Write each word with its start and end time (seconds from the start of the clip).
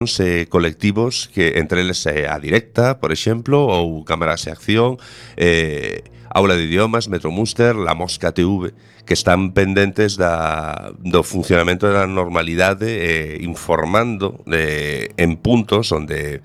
eh, 0.00 0.46
colectivos 0.48 1.28
que 1.28 1.58
entre 1.58 1.82
eles 1.82 2.06
eh, 2.06 2.26
a 2.26 2.38
directa, 2.38 3.00
por 3.00 3.12
exemplo, 3.12 3.68
ou 3.68 4.00
Cámaras 4.08 4.48
de 4.48 4.50
Acción, 4.56 4.96
eh, 5.36 6.08
Aula 6.32 6.56
de 6.56 6.64
Idiomas, 6.64 7.12
Metromuster, 7.12 7.76
La 7.76 7.92
Mosca 7.92 8.32
TV, 8.32 8.72
que 9.04 9.12
están 9.12 9.52
pendentes 9.52 10.16
da, 10.16 10.96
do 11.04 11.20
funcionamento 11.20 11.84
da 11.92 12.08
normalidade 12.08 12.88
eh, 12.88 13.44
informando 13.44 14.40
eh, 14.48 15.12
en 15.20 15.36
puntos 15.36 15.92
onde 15.92 16.40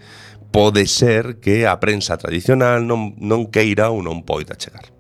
pode 0.52 0.84
ser 0.84 1.40
que 1.40 1.64
a 1.64 1.80
prensa 1.80 2.20
tradicional 2.20 2.84
non, 2.84 3.16
non 3.24 3.48
queira 3.48 3.88
ou 3.88 4.04
non 4.04 4.28
poida 4.28 4.60
chegar. 4.60 4.92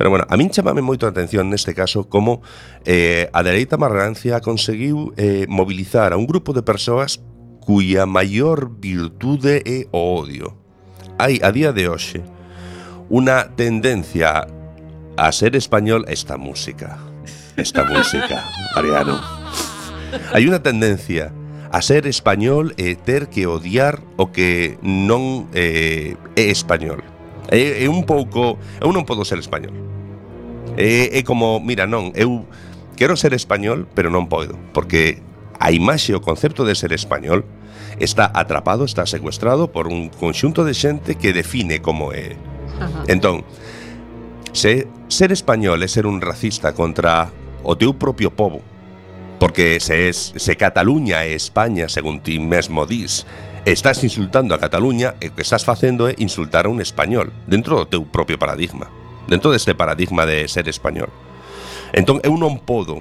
Pero 0.00 0.08
bueno, 0.08 0.24
a 0.24 0.40
min 0.40 0.48
chamame 0.48 0.80
moito 0.80 1.04
a 1.04 1.12
atención 1.12 1.52
neste 1.52 1.76
caso 1.76 2.08
como 2.08 2.40
eh, 2.88 3.28
a 3.28 3.44
dereita 3.44 3.76
marrancia 3.76 4.40
conseguiu 4.40 5.12
eh, 5.20 5.44
mobilizar 5.52 6.16
a 6.16 6.18
un 6.18 6.24
grupo 6.24 6.56
de 6.56 6.64
persoas 6.64 7.20
cuya 7.64 8.04
maior 8.04 8.68
virtude 8.68 9.64
é 9.64 9.88
o 9.90 10.20
odio. 10.20 10.52
Hai 11.18 11.40
a 11.40 11.48
día 11.50 11.72
de 11.72 11.88
hoxe 11.88 12.20
unha 13.08 13.52
tendencia 13.56 14.48
a 15.16 15.26
ser 15.32 15.56
español 15.56 16.04
esta 16.08 16.36
música. 16.36 17.00
Esta 17.56 17.84
música, 17.84 18.44
Mariano. 18.76 19.20
Hai 20.32 20.44
unha 20.44 20.60
tendencia 20.60 21.32
a 21.72 21.80
ser 21.82 22.06
español 22.06 22.76
e 22.78 22.94
ter 22.94 23.32
que 23.32 23.48
odiar 23.48 23.98
o 24.20 24.30
que 24.30 24.78
non 24.84 25.50
eh, 25.56 26.14
é 26.36 26.44
español. 26.52 27.02
É, 27.50 27.84
é 27.84 27.88
un 27.90 28.06
pouco... 28.06 28.60
Eu 28.78 28.92
non 28.92 29.08
podo 29.08 29.26
ser 29.26 29.40
español. 29.40 29.74
É, 30.76 31.14
é 31.14 31.20
como, 31.22 31.58
mira, 31.58 31.86
non, 31.86 32.10
eu 32.14 32.46
quero 32.94 33.18
ser 33.18 33.34
español, 33.34 33.86
pero 33.94 34.10
non 34.10 34.26
podo, 34.30 34.58
porque 34.74 35.22
a 35.58 35.70
imaxe, 35.70 36.14
o 36.14 36.22
concepto 36.22 36.66
de 36.66 36.74
ser 36.74 36.90
español 36.90 37.46
está 37.98 38.30
atrapado, 38.34 38.84
está 38.84 39.06
secuestrado 39.06 39.70
por 39.70 39.86
un 39.88 40.08
conxunto 40.08 40.64
de 40.64 40.74
xente 40.74 41.14
que 41.14 41.32
define 41.32 41.80
como 41.80 42.12
é. 42.12 42.36
Ajá. 42.80 43.04
Entón, 43.06 43.44
se 44.52 44.86
ser 45.08 45.32
español 45.32 45.82
é 45.82 45.88
ser 45.88 46.06
un 46.06 46.22
racista 46.22 46.74
contra 46.74 47.30
o 47.62 47.74
teu 47.74 47.94
propio 47.94 48.30
povo, 48.30 48.62
porque 49.38 49.80
se 49.80 50.08
es, 50.08 50.34
se 50.36 50.54
Cataluña 50.56 51.26
é 51.26 51.34
España, 51.34 51.88
según 51.88 52.20
ti 52.22 52.38
mesmo 52.38 52.86
dis, 52.86 53.26
estás 53.64 54.04
insultando 54.04 54.54
a 54.54 54.60
Cataluña 54.60 55.16
e 55.18 55.30
o 55.30 55.34
que 55.34 55.42
estás 55.42 55.64
facendo 55.64 56.06
é 56.06 56.14
insultar 56.20 56.66
a 56.66 56.72
un 56.72 56.78
español 56.84 57.32
dentro 57.48 57.80
do 57.80 57.88
teu 57.88 58.02
propio 58.04 58.38
paradigma, 58.38 58.90
dentro 59.26 59.50
deste 59.50 59.74
paradigma 59.74 60.28
de 60.28 60.46
ser 60.46 60.68
español. 60.68 61.08
Entón, 61.94 62.20
eu 62.22 62.36
non 62.36 62.60
podo 62.60 63.00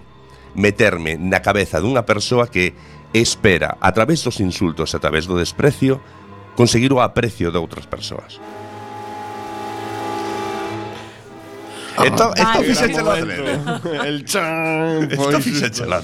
meterme 0.55 1.17
na 1.17 1.41
cabeza 1.41 1.81
dunha 1.81 2.05
persoa 2.05 2.47
que 2.47 2.73
espera, 3.13 3.77
a 3.79 3.91
través 3.93 4.23
dos 4.25 4.41
insultos, 4.41 4.93
a 4.97 4.99
través 4.99 5.29
do 5.29 5.37
desprecio, 5.37 6.01
conseguir 6.57 6.91
o 6.93 6.99
aprecio 6.99 7.53
de 7.53 7.57
outras 7.61 7.85
persoas. 7.85 8.41
Ah, 11.95 12.05
Esto, 12.09 12.33
esto 12.33 12.59
fixeche 12.63 13.01
la 13.03 13.13
trede. 13.21 13.59
El 14.07 14.25
chan. 14.29 15.11
Esto 15.11 15.39
fixeche 15.39 15.85
la. 15.85 16.01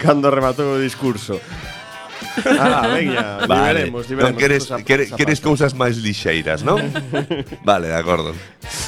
Cando 0.00 0.30
rematou 0.32 0.76
o 0.76 0.78
discurso. 0.80 1.40
Ah, 2.48 2.88
veña, 2.96 3.44
vale. 3.46 3.84
liberemos, 3.92 4.08
liberemos. 4.08 4.68
Non 4.68 4.84
queres, 4.84 5.12
queres, 5.12 5.40
cousas 5.44 5.76
máis 5.76 6.00
lixeiras, 6.00 6.64
non? 6.64 6.80
vale, 7.68 7.92
de 7.92 7.96
acordo. 7.96 8.32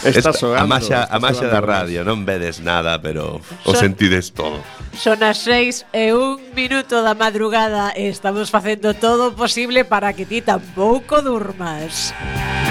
Estás 0.01 0.17
Esta, 0.17 0.33
soando, 0.33 0.65
A 0.65 0.65
maxa, 0.65 1.05
a 1.05 1.17
maxa 1.21 1.45
da 1.49 1.61
radio, 1.61 2.05
non 2.09 2.25
vedes 2.25 2.61
nada, 2.65 2.97
pero 3.05 3.41
o 3.69 3.73
sentides 3.77 4.33
todo. 4.33 4.61
Son 4.99 5.23
as 5.23 5.39
seis 5.47 5.87
e 5.95 6.11
un 6.11 6.43
minuto 6.59 7.07
da 7.07 7.15
madrugada 7.15 7.95
e 7.95 8.11
estamos 8.11 8.51
facendo 8.51 8.99
todo 8.99 9.31
o 9.31 9.37
posible 9.39 9.87
para 9.87 10.11
que 10.11 10.27
ti 10.27 10.43
tampouco 10.43 11.23
durmas. 11.23 12.11
Música 12.19 12.68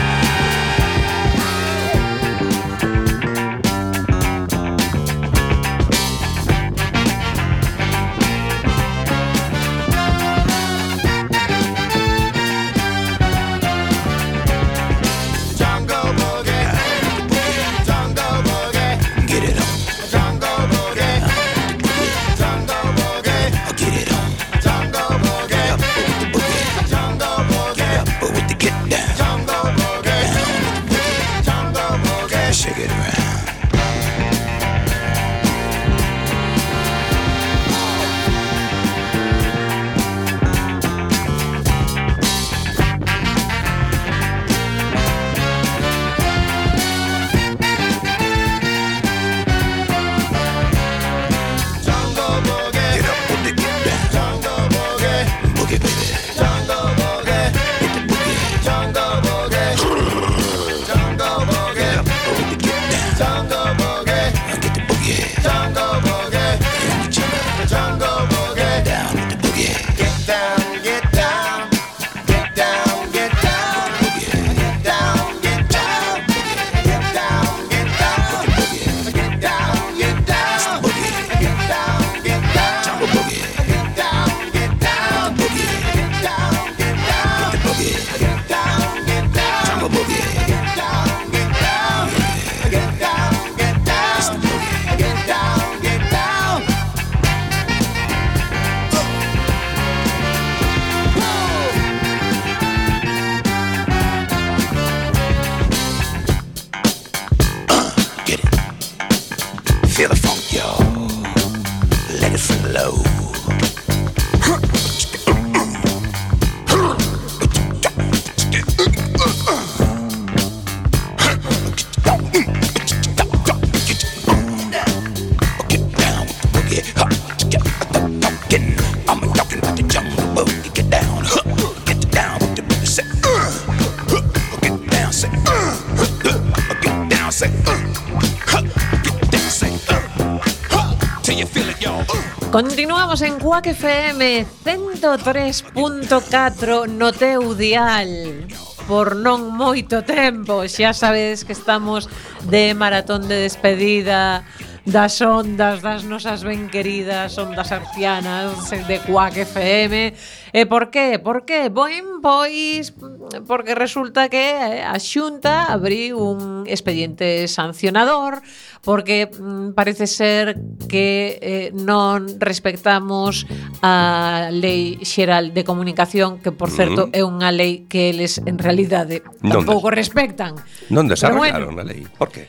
Estamos 143.18 143.36
en 143.36 143.44
Cuac 143.44 143.66
FM 143.66 144.46
103.4 144.64 146.88
no 146.88 147.12
teu 147.12 147.56
dial 147.58 148.46
por 148.86 149.18
non 149.18 149.58
moito 149.58 150.06
tempo. 150.06 150.62
Xa 150.70 150.94
sabedes 150.94 151.42
que 151.42 151.58
estamos 151.58 152.14
de 152.46 152.78
maratón 152.78 153.26
de 153.26 153.42
despedida 153.42 154.46
das 154.88 155.20
ondas 155.20 155.84
das 155.84 156.08
nosas 156.08 156.48
ben 156.48 156.72
queridas 156.72 157.36
ondas 157.36 157.76
arcianas 157.76 158.72
de 158.72 159.04
Quack 159.04 159.44
FM. 159.44 160.16
E 160.56 160.64
por 160.64 160.88
qué? 160.96 161.20
Por 161.20 161.44
qué? 161.44 161.68
boin 161.68 162.24
pois 162.24 162.96
porque 163.44 163.76
resulta 163.76 164.32
que 164.32 164.56
eh, 164.56 164.88
a 164.88 164.96
Xunta 164.96 165.68
abriu 165.68 166.24
un 166.24 166.64
expediente 166.72 167.52
sancionador 167.52 168.40
porque 168.80 169.28
mm, 169.28 169.76
parece 169.76 170.08
ser 170.08 170.56
que 170.88 171.36
eh, 171.44 171.68
non 171.76 172.40
respectamos 172.40 173.44
a 173.84 174.48
Lei 174.56 175.04
Xeral 175.04 175.52
de 175.52 175.68
Comunicación, 175.68 176.40
que 176.40 176.56
por 176.56 176.72
mm-hmm. 176.72 176.80
certo 176.80 177.02
mm. 177.12 177.20
é 177.20 177.22
unha 177.28 177.52
lei 177.52 177.84
que 177.92 178.08
eles 178.08 178.40
en 178.40 178.56
realidade 178.56 179.20
tampouco 179.44 179.92
respectan. 179.92 180.56
Non 180.88 181.12
desarrollaron 181.12 181.76
bueno, 181.76 181.84
a 181.84 181.92
lei. 181.92 182.08
Por 182.08 182.32
que? 182.32 182.48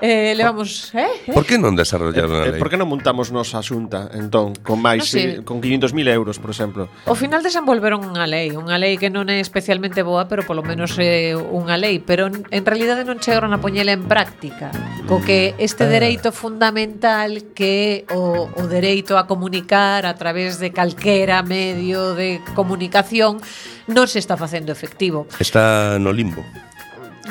Eh, 0.00 0.34
levamos, 0.36 0.92
eh, 0.94 1.06
eh? 1.28 1.32
Por 1.32 1.46
que 1.46 1.54
non 1.54 1.78
desarrollaron 1.78 2.42
eh, 2.42 2.50
eh 2.50 2.52
lei? 2.54 2.60
Por 2.60 2.66
que 2.66 2.74
non 2.74 2.90
montamos 2.90 3.30
nos 3.30 3.54
a 3.54 3.62
xunta, 3.62 4.10
entón, 4.10 4.50
con 4.66 4.82
máis, 4.82 5.06
no, 5.06 5.06
sí. 5.06 5.22
eh, 5.22 5.46
con 5.46 5.62
500.000 5.62 5.94
euros, 6.10 6.42
por 6.42 6.50
exemplo? 6.50 6.90
O 7.06 7.14
final 7.14 7.46
desenvolveron 7.46 8.02
unha 8.02 8.26
lei, 8.26 8.50
unha 8.58 8.74
lei 8.74 8.98
que 8.98 9.06
non 9.06 9.30
é 9.30 9.38
especialmente 9.38 10.02
boa, 10.02 10.26
pero 10.26 10.42
polo 10.42 10.66
menos 10.66 10.98
é 10.98 11.30
eh, 11.30 11.38
unha 11.38 11.78
lei, 11.78 12.02
pero 12.02 12.26
en 12.26 12.62
realidade 12.66 13.06
non 13.06 13.22
chegaron 13.22 13.54
a 13.54 13.62
poñela 13.62 13.94
en 13.94 14.10
práctica, 14.10 14.74
co 15.06 15.22
que 15.22 15.54
este 15.62 15.86
ah. 15.86 15.92
dereito 15.94 16.34
fundamental 16.34 17.54
que 17.54 18.04
é 18.10 18.18
o, 18.18 18.50
o 18.50 18.62
dereito 18.66 19.14
a 19.14 19.30
comunicar 19.30 20.10
a 20.10 20.18
través 20.18 20.58
de 20.58 20.74
calquera 20.74 21.46
medio 21.46 22.18
de 22.18 22.42
comunicación 22.58 23.38
non 23.86 24.10
se 24.10 24.18
está 24.18 24.34
facendo 24.34 24.74
efectivo. 24.74 25.30
Está 25.38 26.02
no 26.02 26.10
limbo 26.10 26.42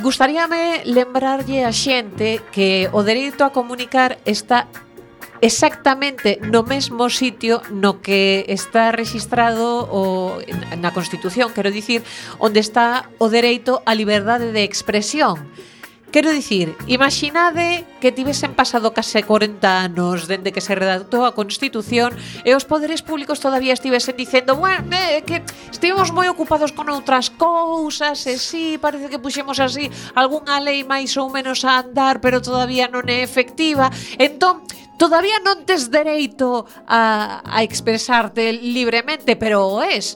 gustaríame 0.02 0.82
lembrarlle 0.86 1.66
a 1.66 1.72
xente 1.72 2.42
que 2.52 2.90
o 2.92 3.04
dereito 3.04 3.46
a 3.46 3.54
comunicar 3.54 4.18
está 4.26 4.66
exactamente 5.44 6.40
no 6.40 6.64
mesmo 6.64 7.12
sitio 7.12 7.62
no 7.70 8.00
que 8.00 8.48
está 8.48 8.96
registrado 8.96 9.86
o, 9.92 10.40
na 10.80 10.96
Constitución, 10.96 11.52
quero 11.52 11.70
dicir, 11.70 12.02
onde 12.40 12.64
está 12.64 13.12
o 13.20 13.28
dereito 13.28 13.84
á 13.84 13.92
liberdade 13.94 14.56
de 14.56 14.64
expresión. 14.64 15.44
Quero 16.14 16.30
dicir, 16.30 16.78
imaginade 16.86 17.90
que 17.98 18.14
tivesen 18.14 18.54
pasado 18.54 18.94
case 18.94 19.26
40 19.26 19.66
anos 19.66 20.30
dende 20.30 20.54
que 20.54 20.62
se 20.62 20.78
redactou 20.78 21.26
a 21.26 21.34
Constitución 21.34 22.14
e 22.46 22.54
os 22.54 22.70
poderes 22.70 23.02
públicos 23.02 23.42
todavía 23.42 23.74
estivesen 23.74 24.14
dicendo 24.14 24.54
bueno, 24.54 24.94
eh, 24.94 25.26
que 25.26 25.42
estivemos 25.74 26.14
moi 26.14 26.30
ocupados 26.30 26.70
con 26.70 26.86
outras 26.94 27.34
cousas 27.34 28.30
e 28.30 28.38
si, 28.38 28.46
sí, 28.46 28.66
parece 28.78 29.10
que 29.10 29.18
puxemos 29.18 29.58
así 29.58 29.90
algunha 30.14 30.62
lei 30.62 30.86
máis 30.86 31.18
ou 31.18 31.34
menos 31.34 31.66
a 31.66 31.82
andar 31.82 32.22
pero 32.22 32.46
todavía 32.46 32.86
non 32.86 33.10
é 33.10 33.26
efectiva 33.26 33.90
entón, 34.22 34.62
todavía 35.02 35.42
non 35.42 35.66
tes 35.66 35.90
dereito 35.90 36.70
a, 36.86 37.42
a 37.42 37.66
expresarte 37.66 38.54
libremente, 38.54 39.34
pero 39.34 39.66
o 39.66 39.82
es 39.82 40.14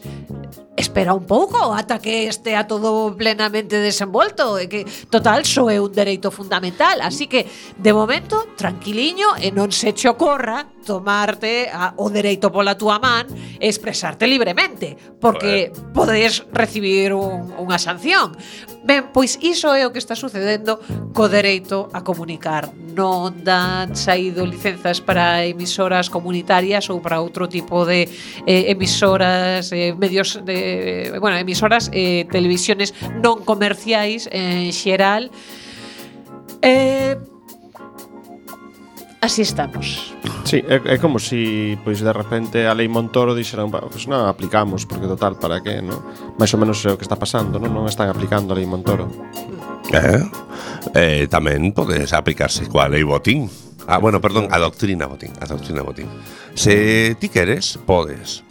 espera 0.78 1.18
un 1.18 1.26
pouco 1.26 1.74
ata 1.74 1.98
que 1.98 2.30
estea 2.30 2.70
todo 2.70 3.18
plenamente 3.18 3.82
desenvolto. 3.82 4.62
E 4.62 4.70
que 4.70 4.86
total 5.10 5.44
só 5.44 5.68
é 5.74 5.82
un 5.82 5.92
dereito 5.92 6.30
fundamental, 6.30 7.02
así 7.02 7.26
que 7.26 7.50
de 7.76 7.92
momento 7.92 8.54
tranquiliño 8.56 9.36
e 9.42 9.50
non 9.50 9.74
se 9.74 9.92
che 9.98 10.08
ocorra 10.08 10.70
tomarte 10.88 11.68
a, 11.68 11.92
o 12.00 12.08
dereito 12.08 12.48
pola 12.48 12.80
túa 12.80 12.96
man 13.04 13.28
e 13.60 13.68
expresarte 13.68 14.24
libremente, 14.24 14.96
porque 15.20 15.76
podes 15.92 16.48
recibir 16.56 17.12
un, 17.12 17.52
unha 17.60 17.76
sanción. 17.76 18.32
Ben, 18.88 19.12
pois 19.12 19.36
iso 19.44 19.76
é 19.76 19.84
o 19.84 19.92
que 19.92 20.00
está 20.00 20.16
sucedendo 20.16 20.80
co 21.12 21.28
dereito 21.28 21.92
a 21.92 22.08
comunicar. 22.08 22.72
Non 22.96 23.44
dan 23.44 24.00
saído 24.00 24.48
licenzas 24.48 25.04
para 25.04 25.44
emisoras 25.44 26.08
comunitarias 26.08 26.88
ou 26.88 27.04
para 27.04 27.20
outro 27.20 27.52
tipo 27.52 27.84
de 27.84 28.08
eh, 28.48 28.72
emisoras, 28.72 29.76
eh, 29.76 29.92
medios 29.92 30.40
de, 30.40 31.12
bueno, 31.20 31.36
emisoras 31.36 31.92
eh, 31.92 32.24
televisiones 32.32 32.96
non 33.20 33.44
comerciais 33.44 34.32
en 34.32 34.72
xeral. 34.72 35.28
Eh, 36.64 37.20
así 39.28 39.44
estamos. 39.44 40.16
Sí, 40.44 40.64
é, 40.64 40.80
é 40.96 40.98
como 40.98 41.20
se 41.20 41.36
si, 41.36 41.80
pois 41.84 42.00
de 42.00 42.14
repente 42.16 42.64
a 42.66 42.74
lei 42.74 42.88
Montoro 42.88 43.36
dixeran, 43.36 43.68
pois 43.68 43.84
pues, 43.92 44.04
non 44.08 44.24
aplicamos 44.24 44.88
porque 44.88 45.06
total 45.06 45.36
para 45.36 45.60
que, 45.60 45.84
non? 45.84 46.00
Mais 46.40 46.56
ou 46.56 46.60
menos 46.64 46.80
é 46.88 46.96
o 46.96 46.98
que 46.98 47.04
está 47.04 47.20
pasando, 47.20 47.60
non? 47.60 47.76
Non 47.76 47.84
están 47.92 48.08
aplicando 48.08 48.56
a 48.56 48.58
lei 48.58 48.64
Montoro. 48.64 49.12
Eh? 49.92 50.24
eh 50.96 51.28
tamén 51.28 51.76
podes 51.76 52.16
aplicarse 52.16 52.72
coa 52.72 52.88
lei 52.88 53.04
Botín. 53.04 53.52
Ah, 53.88 54.00
bueno, 54.00 54.24
perdón, 54.24 54.48
a 54.48 54.58
doctrina 54.64 55.12
Botín, 55.12 55.36
a 55.44 55.46
doctrina 55.46 55.84
Botín. 55.84 56.08
Se 56.56 57.16
ti 57.20 57.28
queres, 57.28 57.76
podes 57.84 58.47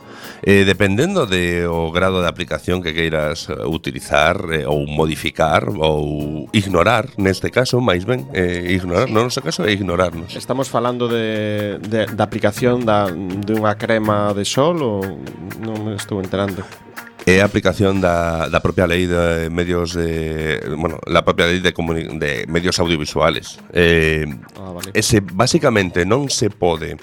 Eh, 0.49 0.63
dependendo 0.65 1.27
de 1.27 1.67
o 1.67 1.91
grado 1.91 2.23
de 2.23 2.29
aplicación 2.29 2.79
que 2.79 2.95
queiras 2.95 3.51
eh, 3.51 3.67
utilizar 3.67 4.47
eh, 4.55 4.63
ou 4.63 4.87
modificar 4.87 5.67
ou 5.75 6.47
ignorar, 6.55 7.11
neste 7.19 7.51
caso, 7.51 7.83
máis 7.83 8.07
ben, 8.07 8.31
eh, 8.31 8.71
ignorar, 8.71 9.11
no 9.11 9.27
noso 9.27 9.43
caso 9.43 9.67
é 9.67 9.75
ignorarnos. 9.75 10.39
Estamos 10.39 10.71
falando 10.71 11.11
de, 11.11 11.83
de, 11.83 12.07
de 12.07 12.23
aplicación 12.23 12.87
da, 12.87 13.11
de 13.11 13.59
unha 13.59 13.75
crema 13.75 14.31
de 14.39 14.47
sol 14.47 14.79
ou 14.87 15.03
non 15.67 15.83
me 15.83 15.99
estou 15.99 16.23
enterando? 16.23 16.63
É 17.27 17.43
a 17.43 17.51
aplicación 17.51 17.99
da, 17.99 18.47
da 18.47 18.63
propia 18.63 18.87
lei 18.87 19.11
de 19.11 19.51
medios 19.51 19.99
de, 19.99 20.63
bueno, 20.79 21.03
la 21.11 21.27
propia 21.27 21.51
lei 21.51 21.59
de, 21.59 21.75
de 21.75 22.47
medios 22.47 22.79
audiovisuales. 22.79 23.59
Eh, 23.75 24.31
ah, 24.63 24.71
vale. 24.71 24.95
Ese 24.95 25.19
basicamente 25.19 26.07
non 26.07 26.31
se 26.31 26.55
pode 26.55 26.95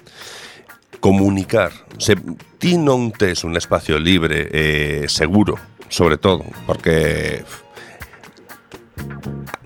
comunicar. 1.04 1.76
Se 2.00 2.16
ti 2.64 2.80
non 2.80 3.12
tes 3.12 3.44
un 3.44 3.60
espacio 3.60 4.00
libre 4.00 4.48
e 4.56 5.12
seguro, 5.12 5.60
sobre 5.92 6.16
todo, 6.16 6.48
porque 6.64 7.44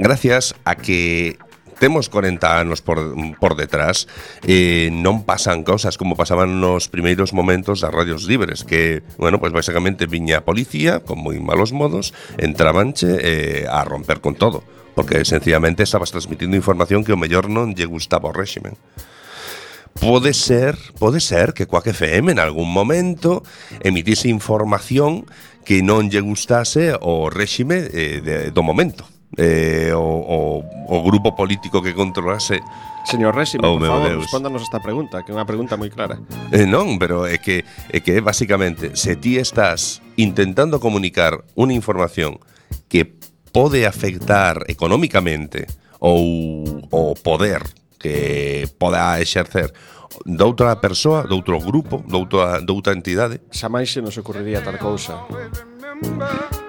gracias 0.01 0.57
a 0.65 0.73
que 0.73 1.37
temos 1.77 2.09
40 2.09 2.41
anos 2.41 2.81
por, 2.81 2.97
detrás 3.53 4.09
eh, 4.49 4.89
non 4.89 5.29
pasan 5.29 5.61
cosas 5.61 6.01
como 6.01 6.17
pasaban 6.17 6.57
nos 6.57 6.89
primeiros 6.89 7.37
momentos 7.37 7.85
das 7.85 7.93
radios 7.93 8.25
libres 8.25 8.65
que, 8.65 9.05
bueno, 9.21 9.37
pues 9.37 9.53
basicamente 9.53 10.09
viña 10.09 10.41
a 10.41 10.47
policía 10.47 11.05
con 11.05 11.21
moi 11.21 11.37
malos 11.37 11.69
modos 11.69 12.17
entrabanche 12.41 13.13
eh, 13.21 13.69
a 13.69 13.85
romper 13.85 14.25
con 14.25 14.33
todo 14.33 14.65
porque 14.97 15.21
sencillamente 15.21 15.85
estabas 15.85 16.09
transmitindo 16.09 16.57
información 16.57 17.05
que 17.05 17.13
o 17.13 17.21
mellor 17.21 17.45
non 17.45 17.77
lle 17.77 17.85
gustaba 17.85 18.25
ao 18.25 18.33
réximen 18.33 18.73
Pode 19.99 20.33
ser, 20.33 20.77
pode 20.99 21.19
ser 21.19 21.53
que 21.53 21.65
coa 21.65 21.81
FM 21.81 22.31
en 22.31 22.39
algún 22.39 22.69
momento 22.69 23.41
emitise 23.81 24.29
información 24.29 25.25
que 25.65 25.81
non 25.81 26.07
lle 26.07 26.21
gustase 26.21 26.95
o 26.95 27.27
réxime 27.33 27.89
eh, 27.91 28.21
de, 28.21 28.35
do 28.53 28.61
momento. 28.61 29.03
Eh, 29.35 29.91
o, 29.91 29.99
o, 29.99 30.39
o 30.87 30.97
grupo 31.03 31.35
político 31.35 31.83
que 31.83 31.91
controlase 31.91 32.63
Señor 33.03 33.35
Réxime, 33.35 33.67
oh, 33.67 33.79
por 33.79 33.87
favor, 33.87 34.07
Deus. 34.07 34.23
respóndanos 34.23 34.61
esta 34.61 34.79
pregunta, 34.79 35.23
que 35.23 35.31
é 35.31 35.35
unha 35.35 35.47
pregunta 35.47 35.79
moi 35.79 35.87
clara. 35.87 36.19
Eh, 36.51 36.67
non, 36.67 36.99
pero 36.99 37.23
é 37.23 37.39
que 37.39 37.63
é 37.91 38.03
que 38.03 38.19
basicamente, 38.19 38.95
se 38.99 39.15
ti 39.15 39.39
estás 39.39 40.03
intentando 40.19 40.83
comunicar 40.83 41.43
unha 41.55 41.71
información 41.71 42.39
que 42.91 43.07
pode 43.55 43.87
afectar 43.87 44.67
económicamente 44.67 45.71
ou 45.99 46.83
o 46.91 47.15
poder 47.15 47.63
que 47.99 48.69
poda 48.77 49.19
exercer 49.19 49.73
doutra 50.25 50.79
persoa, 50.79 51.23
doutro 51.27 51.59
grupo, 51.59 52.03
doutra, 52.07 52.61
doutra 52.61 52.93
entidade. 52.93 53.41
Xa 53.51 53.69
máis 53.69 53.91
se 53.91 54.01
nos 54.01 54.17
ocorrería 54.17 54.63
tal 54.63 54.79
cousa. 54.79 55.27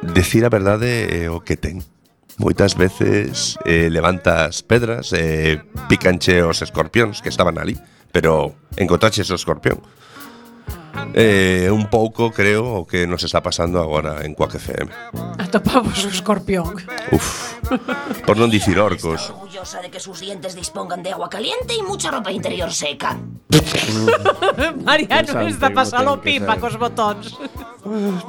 Decir 0.03 0.45
a 0.45 0.51
verdade 0.51 1.09
é 1.09 1.31
o 1.31 1.41
que 1.41 1.57
ten. 1.57 1.81
Moitas 2.39 2.79
veces 2.79 3.59
eh, 3.67 3.91
levantas 3.91 4.63
pedras, 4.63 5.11
eh, 5.11 5.59
picanche 5.91 6.39
os 6.47 6.63
escorpións 6.63 7.19
que 7.19 7.31
estaban 7.35 7.59
ali, 7.59 7.75
pero 8.15 8.55
encontraches 8.79 9.27
o 9.31 9.35
escorpión. 9.35 9.83
É 11.15 11.67
eh, 11.67 11.71
un 11.71 11.87
pouco, 11.89 12.31
creo, 12.31 12.83
o 12.83 12.87
que 12.87 13.07
nos 13.07 13.25
está 13.25 13.43
pasando 13.43 13.81
agora 13.81 14.25
en 14.25 14.35
Quack 14.35 14.57
FM. 14.57 14.91
Atopamos 15.39 16.05
o 16.05 16.09
escorpión. 16.09 16.77
Uf, 17.11 17.59
por 18.27 18.37
non 18.37 18.53
dicir 18.53 18.77
orcos. 18.79 19.29
Está 19.29 19.35
orgullosa 19.35 19.79
de 19.83 19.89
que 19.91 20.01
sus 20.01 20.21
dientes 20.21 20.55
dispongan 20.55 21.03
de 21.03 21.13
agua 21.13 21.29
caliente 21.29 21.75
y 21.75 21.83
mucha 21.83 22.11
ropa 22.11 22.31
interior 22.31 22.71
seca. 22.73 23.17
Mariano 24.85 25.49
está 25.49 25.71
pasalo 25.71 26.21
pipa 26.21 26.57
cos 26.61 26.77
botóns. 26.77 27.35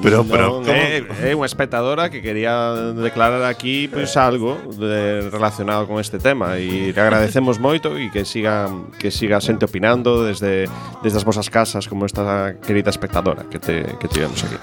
Pero, 0.02 0.24
pero, 0.24 0.62
no, 0.62 0.72
é, 0.72 1.04
é 1.04 1.36
unha 1.36 1.50
espectadora 1.50 2.08
que 2.08 2.24
quería 2.24 2.72
declarar 2.96 3.44
aquí 3.44 3.92
pois, 3.92 4.14
pues, 4.14 4.16
algo 4.16 4.56
de, 4.78 5.28
relacionado 5.28 5.84
con 5.90 6.00
este 6.00 6.22
tema 6.22 6.56
e 6.56 6.96
le 6.96 7.02
agradecemos 7.02 7.60
moito 7.60 7.98
e 8.00 8.08
que 8.14 8.24
siga 8.24 8.72
que 8.96 9.12
siga 9.12 9.44
xente 9.44 9.68
opinando 9.68 10.24
desde 10.24 10.70
desde 11.04 11.18
as 11.20 11.26
vosas 11.28 11.52
casas 11.52 11.92
como 11.92 12.08
esta 12.08 12.56
querida 12.66 12.90
espectadora 12.90 13.44
que 13.50 13.60
te 13.60 13.98
que 14.00 14.08
tivemos 14.08 14.44
aquí. 14.44 14.56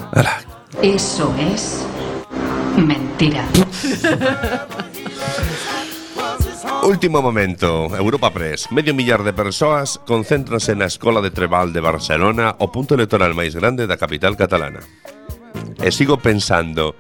Eso 0.83 1.35
es 1.39 1.87
mentira. 2.77 3.45
Último 6.83 7.21
momento, 7.21 7.97
Europa 7.97 8.33
Press. 8.33 8.71
Medio 8.71 8.95
millar 8.95 9.25
de 9.25 9.33
persoas 9.33 9.99
concéntranse 10.07 10.79
na 10.79 10.87
Escola 10.87 11.19
de 11.19 11.35
Trebal 11.35 11.75
de 11.75 11.83
Barcelona, 11.83 12.55
o 12.63 12.71
punto 12.71 12.95
electoral 12.95 13.35
máis 13.35 13.59
grande 13.59 13.91
da 13.91 13.99
capital 13.99 14.39
catalana. 14.39 14.79
E 15.83 15.91
sigo 15.91 16.23
pensando, 16.23 16.95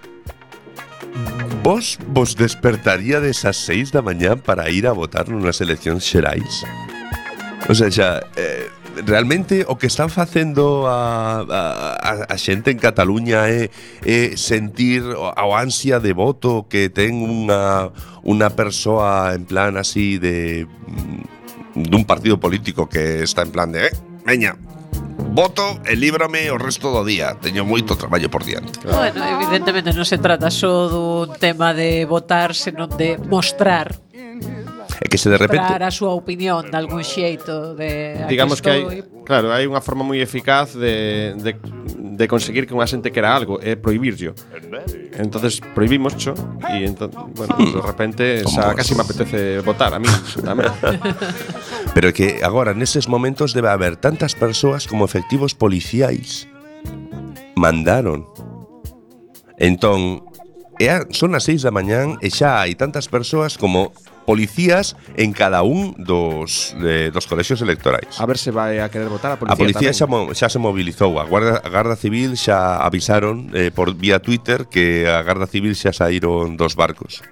vos 1.62 2.02
vos 2.10 2.34
despertaríades 2.34 3.46
ás 3.46 3.62
seis 3.62 3.94
da 3.94 4.02
mañán 4.02 4.42
para 4.42 4.66
ir 4.74 4.90
a 4.90 4.96
votar 4.96 5.30
nunas 5.30 5.62
eleccións 5.62 6.02
xerais? 6.02 6.66
O 7.70 7.74
sea, 7.74 7.86
xa, 7.86 8.26
eh, 8.34 8.66
realmente 9.04 9.64
o 9.68 9.76
que 9.76 9.86
están 9.86 10.08
facendo 10.08 10.88
a, 10.88 11.44
a, 11.44 12.12
a 12.28 12.36
xente 12.38 12.70
en 12.70 12.78
Cataluña 12.78 13.48
é, 13.50 13.68
é 14.06 14.36
sentir 14.36 15.04
a 15.16 15.44
ansia 15.60 16.00
de 16.00 16.12
voto 16.16 16.64
que 16.70 16.88
ten 16.88 17.20
unha, 17.20 17.92
unha 18.24 18.48
persoa 18.54 19.36
en 19.36 19.44
plan 19.44 19.76
así 19.76 20.16
de 20.16 20.64
mm, 20.64 21.84
dun 21.92 22.08
partido 22.08 22.40
político 22.40 22.88
que 22.88 23.20
está 23.20 23.44
en 23.44 23.52
plan 23.52 23.68
de 23.72 23.88
eh, 23.88 23.92
veña, 24.24 24.56
voto 25.36 25.76
e 25.84 25.92
líbrame 25.92 26.48
o 26.48 26.56
resto 26.56 26.88
do 26.88 27.04
día. 27.04 27.36
Teño 27.36 27.68
moito 27.68 27.94
traballo 28.00 28.32
por 28.32 28.42
diante. 28.42 28.80
Claro. 28.80 28.96
Bueno, 28.96 29.20
evidentemente 29.36 29.92
non 29.92 30.08
se 30.08 30.16
trata 30.16 30.48
só 30.48 30.88
dun 30.88 31.36
tema 31.36 31.76
de 31.76 32.08
votar, 32.08 32.56
senón 32.56 32.88
de 32.96 33.20
mostrar 33.28 33.92
é 35.00 35.06
que 35.08 35.18
se 35.18 35.28
de 35.28 35.38
repente 35.38 35.64
a 35.66 35.92
súa 35.92 36.16
opinión 36.16 36.70
de 36.70 36.76
algún 36.76 37.04
xeito 37.04 37.74
de 37.74 38.24
digamos 38.28 38.60
que, 38.60 38.72
estou... 38.72 38.90
hai, 38.90 39.02
claro, 39.24 39.52
hai 39.52 39.64
unha 39.68 39.80
forma 39.80 40.04
moi 40.04 40.18
eficaz 40.20 40.72
de, 40.76 41.36
de, 41.36 41.56
de 41.96 42.24
conseguir 42.28 42.64
que 42.64 42.74
unha 42.74 42.88
xente 42.88 43.12
quera 43.12 43.32
algo 43.32 43.60
é 43.60 43.76
prohibirlo 43.76 44.32
entonces 45.16 45.60
prohibimos 45.74 46.16
cho 46.16 46.34
e 46.68 46.84
entón, 46.84 47.10
bueno, 47.34 47.56
de 47.56 47.82
repente 47.82 48.24
xa 48.52 48.76
casi 48.76 48.94
me 48.94 49.02
apetece 49.02 49.60
votar 49.60 49.94
a 49.94 49.98
mí 49.98 50.08
tamén. 50.44 50.68
Pero 51.96 52.12
que 52.12 52.44
agora 52.44 52.76
neses 52.76 53.08
momentos 53.08 53.56
debe 53.56 53.72
haber 53.72 53.96
tantas 53.96 54.36
persoas 54.36 54.84
como 54.84 55.04
efectivos 55.04 55.56
policiais. 55.56 56.48
Mandaron. 57.56 58.28
Entón, 59.56 60.28
a, 60.84 61.08
son 61.08 61.32
as 61.32 61.48
seis 61.48 61.64
da 61.64 61.72
mañán 61.72 62.20
e 62.20 62.28
xa 62.28 62.60
hai 62.60 62.76
tantas 62.76 63.08
persoas 63.08 63.56
como 63.56 63.96
policías 64.26 64.98
en 65.16 65.32
cada 65.32 65.62
un 65.62 65.94
dos, 65.96 66.74
eh, 66.82 67.10
dos 67.14 67.26
colexios 67.26 67.62
electorais. 67.62 68.20
A 68.20 68.26
ver 68.26 68.36
se 68.36 68.50
vai 68.50 68.82
a 68.82 68.90
querer 68.90 69.08
votar 69.08 69.32
a 69.32 69.38
policía 69.38 69.54
A 69.54 69.56
policía 69.56 69.92
tamén. 69.94 70.34
xa, 70.34 70.46
xa 70.46 70.48
se 70.50 70.58
mobilizou, 70.58 71.16
a 71.16 71.24
Guarda, 71.24 71.62
a 71.62 71.68
Garda 71.70 71.96
Civil 71.96 72.34
xa 72.34 72.82
avisaron 72.82 73.54
eh, 73.54 73.70
por 73.70 73.94
vía 73.94 74.18
Twitter 74.18 74.66
que 74.66 75.06
a 75.06 75.22
Garda 75.22 75.46
Civil 75.46 75.78
xa 75.78 75.94
saíron 75.94 76.58
dos 76.58 76.74
barcos. 76.74 77.22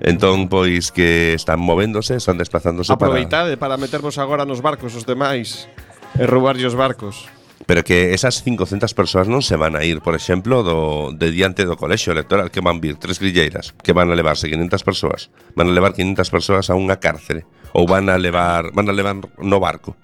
Entón, 0.00 0.48
pois 0.48 0.90
que 0.90 1.36
están 1.36 1.60
movéndose, 1.60 2.16
están 2.16 2.40
desplazándose 2.40 2.92
Aproveitade 2.92 3.60
para... 3.60 3.76
para 3.76 3.80
metervos 3.80 4.16
agora 4.16 4.48
nos 4.48 4.64
barcos 4.64 4.96
os 4.96 5.04
demais 5.04 5.68
e 6.16 6.24
roubarlle 6.24 6.64
os 6.64 6.74
barcos 6.74 7.28
pero 7.70 7.84
que 7.84 8.14
esas 8.14 8.42
500 8.42 8.94
persoas 8.98 9.30
non 9.30 9.46
se 9.46 9.54
van 9.54 9.78
a 9.78 9.86
ir, 9.86 10.02
por 10.02 10.18
exemplo, 10.18 10.66
do, 10.66 11.14
de 11.14 11.30
diante 11.30 11.62
do 11.62 11.78
colexo 11.78 12.10
electoral 12.10 12.50
que 12.50 12.58
van 12.58 12.82
vir 12.82 12.98
tres 12.98 13.22
grilleiras 13.22 13.78
que 13.78 13.94
van 13.94 14.10
a 14.10 14.18
levarse 14.18 14.50
500 14.50 14.82
persoas 14.82 15.30
van 15.54 15.70
a 15.70 15.74
levar 15.78 15.94
500 15.94 16.34
persoas 16.34 16.66
a 16.66 16.74
unha 16.74 16.98
cárcere 16.98 17.46
ou 17.70 17.86
van 17.86 18.10
a 18.10 18.18
levar, 18.18 18.74
van 18.74 18.90
a 18.90 18.96
levar 18.98 19.22
no 19.22 19.62
barco. 19.62 19.94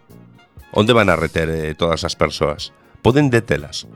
Onde 0.70 0.94
van 0.94 1.10
a 1.10 1.18
reter 1.18 1.50
eh, 1.50 1.74
todas 1.74 2.06
as 2.06 2.14
persoas? 2.14 2.70
Poden 3.02 3.34
detelas. 3.34 3.90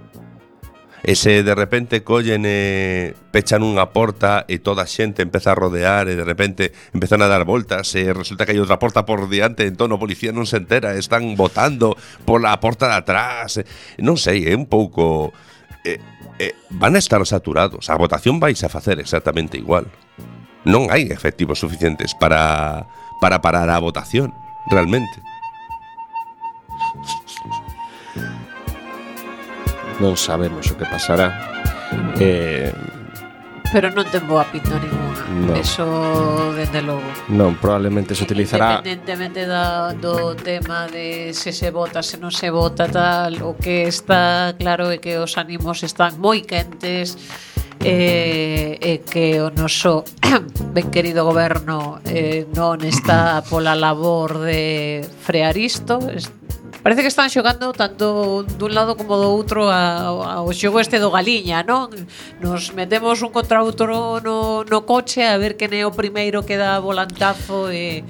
E 1.00 1.16
se 1.16 1.40
de 1.42 1.54
repente 1.56 2.04
collen 2.04 2.44
e 2.44 3.16
pechan 3.32 3.64
unha 3.64 3.88
porta 3.88 4.44
e 4.44 4.60
toda 4.60 4.84
a 4.84 4.90
xente 4.90 5.24
empeza 5.24 5.52
a 5.52 5.58
rodear 5.58 6.12
e 6.12 6.14
de 6.14 6.26
repente 6.28 6.76
empezan 6.92 7.24
a 7.24 7.30
dar 7.30 7.48
voltas 7.48 7.88
e 7.96 8.04
resulta 8.12 8.44
que 8.44 8.52
hai 8.52 8.60
outra 8.60 8.76
porta 8.76 9.08
por 9.08 9.24
diante, 9.32 9.64
entón 9.64 9.96
o 9.96 10.00
policía 10.00 10.36
non 10.36 10.44
se 10.44 10.60
entera, 10.60 10.92
están 11.00 11.40
votando 11.40 11.96
pola 12.28 12.52
porta 12.60 12.92
de 12.92 13.00
atrás. 13.00 13.64
Non 13.96 14.20
sei, 14.20 14.44
é 14.44 14.52
un 14.52 14.68
pouco 14.68 15.32
eh, 15.88 15.96
eh, 16.36 16.52
van 16.68 16.96
a 16.96 17.00
estar 17.00 17.24
saturados. 17.24 17.88
A 17.88 17.96
votación 17.96 18.36
vais 18.36 18.60
a 18.60 18.68
facer 18.68 19.00
exactamente 19.00 19.56
igual. 19.56 19.88
Non 20.68 20.92
hai 20.92 21.08
efectivos 21.08 21.64
suficientes 21.64 22.12
para 22.12 22.84
para 23.24 23.40
parar 23.40 23.72
a 23.72 23.80
votación, 23.80 24.32
realmente. 24.68 25.29
non 30.00 30.16
sabemos 30.16 30.66
o 30.72 30.74
que 30.74 30.88
pasará. 30.88 31.28
Eh, 32.18 32.72
Pero 33.70 33.86
non 33.94 34.02
ten 34.10 34.26
boa 34.26 34.42
pinta 34.50 34.74
ninguna. 34.82 35.22
No. 35.46 35.54
Eso, 35.54 35.86
dende 36.58 36.82
logo. 36.82 37.06
Non, 37.30 37.54
probablemente 37.54 38.18
se 38.18 38.26
utilizará... 38.26 38.82
Independentemente 38.82 39.46
da, 39.46 39.94
do 39.94 40.34
tema 40.34 40.90
de 40.90 41.30
se 41.30 41.54
se 41.54 41.70
vota, 41.70 42.02
se 42.02 42.18
non 42.18 42.34
se 42.34 42.50
vota, 42.50 42.90
tal, 42.90 43.38
o 43.46 43.54
que 43.54 43.86
está 43.86 44.58
claro 44.58 44.90
é 44.90 44.98
que 44.98 45.22
os 45.22 45.38
ánimos 45.38 45.86
están 45.86 46.18
moi 46.18 46.42
quentes, 46.42 47.14
eh, 47.78 47.86
e, 47.86 47.86
eh, 47.86 48.78
eh, 48.82 48.98
que 49.06 49.38
o 49.38 49.54
noso 49.54 50.02
ben 50.74 50.90
querido 50.90 51.22
goberno 51.22 52.02
eh, 52.04 52.50
non 52.50 52.82
está 52.82 53.38
pola 53.46 53.78
labor 53.78 54.42
de 54.50 55.06
frear 55.22 55.54
isto, 55.54 56.02
Parece 56.82 57.02
que 57.02 57.12
están 57.12 57.28
xogando 57.28 57.76
tanto 57.76 58.40
dun 58.56 58.72
lado 58.72 58.96
como 58.96 59.20
do 59.20 59.28
outro 59.28 59.68
a, 59.68 60.40
ao 60.40 60.48
xogo 60.56 60.80
este 60.80 60.96
do 60.96 61.12
Galiña, 61.12 61.60
non? 61.60 61.92
Nos 62.40 62.72
metemos 62.72 63.20
un 63.20 63.28
contra 63.36 63.60
outro 63.60 64.16
no, 64.24 64.64
no 64.64 64.78
coche 64.88 65.28
a 65.28 65.36
ver 65.36 65.60
quen 65.60 65.76
é 65.76 65.84
o 65.84 65.92
primeiro 65.92 66.40
que 66.40 66.56
dá 66.56 66.80
volantazo 66.80 67.68
e... 67.68 68.00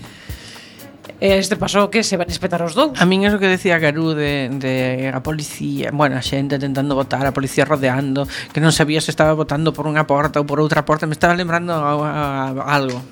Este 1.20 1.56
pasou 1.56 1.90
que 1.92 2.00
se 2.00 2.16
van 2.16 2.30
espetar 2.32 2.62
os 2.62 2.72
dous. 2.72 2.96
A 2.96 3.04
min 3.04 3.26
é 3.26 3.34
o 3.34 3.36
que 3.36 3.50
decía 3.50 3.76
Garú 3.76 4.16
de, 4.16 4.48
de 4.56 5.10
a 5.12 5.20
policía, 5.20 5.92
bueno, 5.92 6.16
a 6.16 6.24
xente 6.24 6.56
tentando 6.56 6.96
votar, 6.96 7.26
a 7.26 7.34
policía 7.34 7.68
rodeando, 7.68 8.24
que 8.54 8.62
non 8.62 8.72
sabía 8.72 9.04
se 9.04 9.12
estaba 9.12 9.36
votando 9.36 9.74
por 9.74 9.84
unha 9.84 10.08
porta 10.08 10.40
ou 10.40 10.48
por 10.48 10.62
outra 10.62 10.86
porta, 10.86 11.04
me 11.04 11.12
estaba 11.12 11.36
lembrando 11.36 11.76
a, 11.76 11.92
a, 11.92 12.14
a 12.56 12.72
algo. 12.72 13.04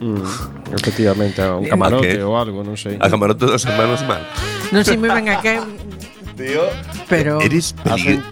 Mm, 0.00 0.74
efectivamente, 0.74 1.42
a 1.42 1.56
un 1.56 1.66
camarote 1.66 2.22
o 2.22 2.38
algo, 2.38 2.64
no 2.64 2.76
sé. 2.76 2.96
A 3.00 3.10
camarote 3.10 3.44
dos 3.46 3.64
hermanos 3.66 4.02
mal. 4.08 4.26
No 4.72 4.82
sé, 4.82 4.96
me 4.96 5.08
van 5.08 5.28
acá 5.28 5.66
Tío, 6.40 6.62
pero 7.06 7.38
eres, 7.42 7.74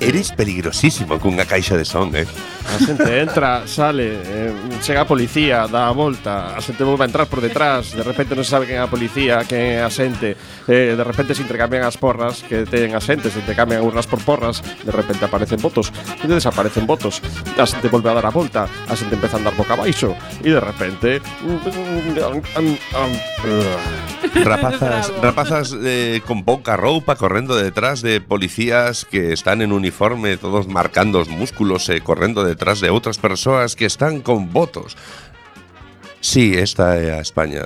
eres 0.00 0.32
peligrosísimo 0.32 1.20
cunha 1.20 1.44
caixa 1.44 1.76
de 1.76 1.84
son, 1.84 2.16
eh 2.16 2.24
A 2.68 2.76
xente 2.76 3.20
entra, 3.20 3.64
sale, 3.64 4.20
eh, 4.24 4.52
chega 4.84 5.00
a 5.00 5.08
policía, 5.08 5.64
dá 5.68 5.88
a 5.88 5.94
volta, 5.96 6.52
a 6.52 6.60
xente 6.60 6.84
volve 6.84 7.04
a 7.04 7.08
entrar 7.08 7.24
por 7.24 7.40
detrás, 7.40 7.96
de 7.96 8.04
repente 8.04 8.36
non 8.36 8.44
se 8.44 8.52
sabe 8.52 8.68
quen 8.68 8.76
é 8.76 8.84
a 8.84 8.92
policía, 8.92 9.40
quen 9.48 9.80
é 9.80 9.80
a 9.80 9.88
xente, 9.88 10.36
eh, 10.68 10.92
de 10.92 11.04
repente 11.04 11.32
se 11.32 11.40
intercambian 11.40 11.88
as 11.88 11.96
porras 11.96 12.44
que 12.44 12.68
ten 12.68 12.92
a 12.92 13.00
xente, 13.00 13.32
se 13.32 13.40
intercambian 13.40 13.80
urnas 13.80 14.04
por 14.04 14.20
porras, 14.20 14.60
de 14.84 14.92
repente 14.92 15.24
aparecen 15.24 15.56
votos, 15.64 15.88
e 16.20 16.28
desaparecen 16.28 16.84
votos, 16.84 17.24
a 17.56 17.64
xente 17.64 17.88
volve 17.88 18.12
a 18.12 18.20
dar 18.20 18.28
a 18.28 18.32
volta, 18.32 18.68
a 18.68 18.92
xente 18.92 19.16
empeza 19.16 19.36
a 19.36 19.40
andar 19.40 19.56
boca 19.56 19.72
abaixo, 19.72 20.12
e 20.44 20.52
de 20.52 20.60
repente... 20.60 21.24
Rapazas, 24.44 25.08
rapazas 25.22 25.66
eh, 25.72 26.20
con 26.26 26.44
pouca 26.44 26.76
roupa 26.76 27.16
correndo 27.16 27.56
detrás 27.56 27.97
de 28.02 28.20
policías 28.20 29.04
que 29.04 29.32
están 29.32 29.62
en 29.62 29.72
uniforme, 29.72 30.36
todos 30.36 30.66
marcando 30.68 31.20
os 31.20 31.28
músculos 31.28 31.88
e 31.88 32.00
correndo 32.00 32.44
detrás 32.44 32.80
de 32.80 32.90
outras 32.90 33.18
persoas 33.18 33.74
que 33.74 33.86
están 33.86 34.20
con 34.20 34.52
votos. 34.52 34.96
Sí, 36.20 36.54
esta 36.58 36.98
é 36.98 37.14
a 37.14 37.20
España. 37.22 37.62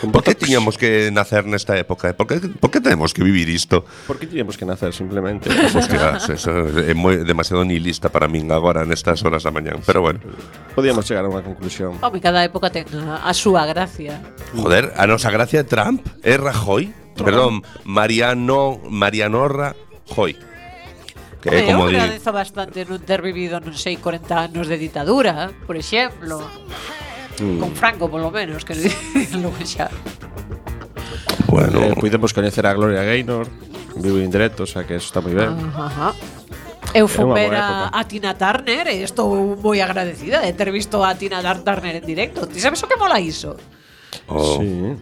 Por 0.00 0.24
que 0.24 0.34
tiñamos 0.34 0.78
que 0.78 1.10
nacer 1.12 1.44
nesta 1.44 1.76
época? 1.76 2.12
Por 2.16 2.26
que, 2.26 2.40
por 2.40 2.70
que 2.70 2.80
tenemos 2.80 3.12
que 3.12 3.22
vivir 3.22 3.48
isto? 3.48 3.84
Por 4.06 4.16
que 4.16 4.26
tiñemos 4.26 4.56
que 4.56 4.64
nacer 4.64 4.92
simplemente? 4.96 5.50
Hostias, 5.76 6.28
eso 6.28 6.52
é 6.80 6.96
moi, 6.96 7.20
demasiado 7.20 7.64
nihilista 7.68 8.08
para 8.08 8.24
min 8.24 8.48
agora 8.48 8.88
nestas 8.88 9.20
horas 9.24 9.44
da 9.44 9.52
mañán. 9.52 9.84
Pero 9.84 10.00
bueno, 10.00 10.20
Podíamos 10.72 11.04
chegar 11.04 11.24
a 11.24 11.28
unha 11.28 11.44
conclusión. 11.44 12.00
Home, 12.00 12.20
cada 12.20 12.40
época 12.44 12.72
ten 12.72 12.88
a, 12.96 13.28
a 13.28 13.32
súa 13.36 13.68
gracia. 13.68 14.24
joder, 14.56 14.92
a 14.96 15.04
nosa 15.04 15.28
gracia 15.28 15.60
é 15.60 15.66
Trump, 15.68 16.00
é 16.24 16.36
Rajoy, 16.40 16.88
Perdón, 17.16 17.62
Mariano 17.84 18.80
Marianorra 18.88 19.74
Joy. 20.14 20.36
Que 21.40 21.48
é 21.48 21.72
como 21.72 21.88
eu 21.88 21.96
agradezo 21.96 22.30
di... 22.30 22.36
bastante 22.36 22.78
non 22.84 23.00
ter 23.00 23.24
vivido, 23.24 23.56
non 23.64 23.72
sei, 23.72 23.96
40 23.96 24.52
anos 24.52 24.68
de 24.68 24.76
ditadura, 24.76 25.48
por 25.64 25.72
exemplo. 25.72 26.44
Mm. 27.40 27.58
Con 27.64 27.72
Franco, 27.72 28.12
polo 28.12 28.28
menos, 28.28 28.60
que 28.68 28.76
logo 29.40 29.56
xa. 29.64 29.88
Bueno, 31.48 31.80
eh, 31.80 31.96
puidemos 31.96 32.36
coñecer 32.36 32.68
a 32.68 32.76
Gloria 32.76 33.02
Gaynor, 33.02 33.48
vivo 33.96 34.20
en 34.20 34.30
directo, 34.30 34.64
o 34.64 34.68
sea 34.68 34.84
que 34.84 35.00
eso 35.00 35.08
está 35.08 35.24
moi 35.24 35.32
ben. 35.32 35.56
Ajá. 35.72 36.12
Eu 36.92 37.06
fun 37.06 37.32
ver 37.32 37.54
a, 37.54 37.88
a 37.88 38.02
Tina 38.04 38.34
Turner 38.34 38.90
e 38.90 39.06
estou 39.06 39.56
moi 39.56 39.78
agradecida 39.80 40.44
de 40.44 40.52
ter 40.52 40.68
visto 40.68 41.00
a 41.00 41.14
Tina 41.16 41.40
Turner 41.40 42.02
en 42.02 42.04
directo. 42.04 42.44
Ti 42.44 42.60
sabes 42.60 42.84
o 42.84 42.86
que 42.90 43.00
mola 43.00 43.16
iso? 43.16 43.56
Oh. 44.28 44.60
Sí. 44.60 44.98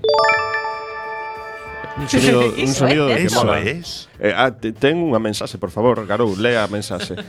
Un 1.98 2.08
sonido, 2.08 2.40
un 2.66 2.72
sonido 2.74 3.04
é, 3.10 3.16
que 3.26 3.30
mola. 3.34 3.58
Es. 3.60 4.08
Eh, 4.22 4.32
ah, 4.34 4.50
te- 4.54 4.72
ten 4.72 4.96
unha 5.02 5.18
mensaxe, 5.18 5.58
por 5.58 5.70
favor, 5.74 6.06
Garou, 6.06 6.32
lea 6.38 6.64
a 6.64 6.68
mensaxe. 6.70 7.14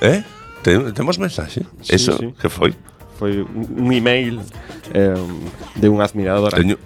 Eh? 0.00 0.24
Te- 0.64 0.92
Temos 0.96 1.18
mensaxe? 1.20 1.60
Sí, 1.84 1.92
Eso 1.96 2.16
sí. 2.16 2.32
que 2.40 2.48
foi? 2.48 2.72
Foi 3.20 3.44
un 3.44 3.68
un 3.76 3.88
email 3.92 4.40
eh, 4.96 5.12
de 5.76 5.86
unha 5.92 6.04
admiradora. 6.08 6.56
Teño... 6.56 6.80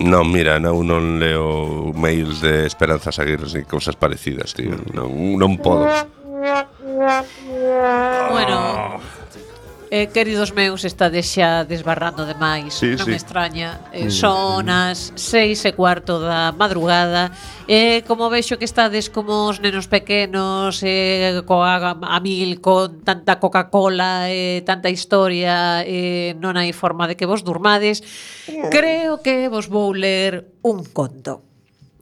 Non, 0.00 0.24
mira, 0.32 0.56
non, 0.56 0.80
non 0.88 1.20
leo 1.20 1.92
mails 1.92 2.40
de 2.40 2.64
Esperanza 2.64 3.12
Aguirre 3.12 3.44
ni 3.52 3.62
cousas 3.68 3.92
parecidas, 3.94 4.56
tío. 4.56 4.72
Non, 4.96 5.36
non 5.36 5.60
podo. 5.60 5.84
Bueno, 8.32 8.56
Eh, 9.92 10.08
queridos 10.08 10.56
meus, 10.56 10.88
estades 10.88 11.28
xa 11.28 11.68
desbarrando 11.68 12.24
demais, 12.24 12.72
sí, 12.72 12.96
non 12.96 13.04
sí. 13.04 13.12
me 13.12 13.18
extraña. 13.20 13.92
Eh, 13.92 14.08
son 14.08 14.72
as 14.72 15.12
seis 15.20 15.60
e 15.68 15.76
cuarto 15.76 16.16
da 16.16 16.48
madrugada. 16.56 17.28
Eh, 17.68 18.00
como 18.08 18.32
vexo 18.32 18.56
que 18.56 18.64
estades 18.64 19.12
como 19.12 19.52
os 19.52 19.60
nenos 19.60 19.92
pequenos, 19.92 20.80
eh, 20.80 21.44
coa, 21.44 21.92
a 21.92 22.18
mil, 22.24 22.64
con 22.64 23.04
tanta 23.04 23.36
Coca-Cola, 23.36 24.32
eh, 24.32 24.64
tanta 24.64 24.88
historia, 24.88 25.84
eh, 25.84 26.32
non 26.40 26.56
hai 26.56 26.72
forma 26.72 27.04
de 27.04 27.12
que 27.12 27.28
vos 27.28 27.44
durmades. 27.44 28.00
Mm. 28.48 28.72
Creo 28.72 29.20
que 29.20 29.52
vos 29.52 29.68
vou 29.68 29.92
ler 29.92 30.56
un 30.64 30.88
conto. 30.88 31.44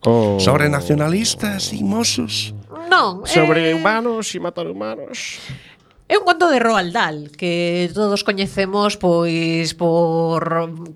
Oh. 0.07 0.39
Sobre 0.39 0.71
nacionalistas 0.71 1.75
e 1.75 1.83
mosos? 1.83 2.55
Non. 2.87 3.27
Sobre 3.27 3.71
eh... 3.71 3.75
humanos 3.75 4.31
e 4.31 4.39
matar 4.39 4.71
humanos? 4.71 5.43
É 6.11 6.19
un 6.19 6.26
conto 6.26 6.50
de 6.50 6.59
Roald 6.59 6.90
Dahl 6.90 7.31
que 7.38 7.87
todos 7.95 8.26
coñecemos 8.26 8.99
pois 8.99 9.79
por 9.79 10.43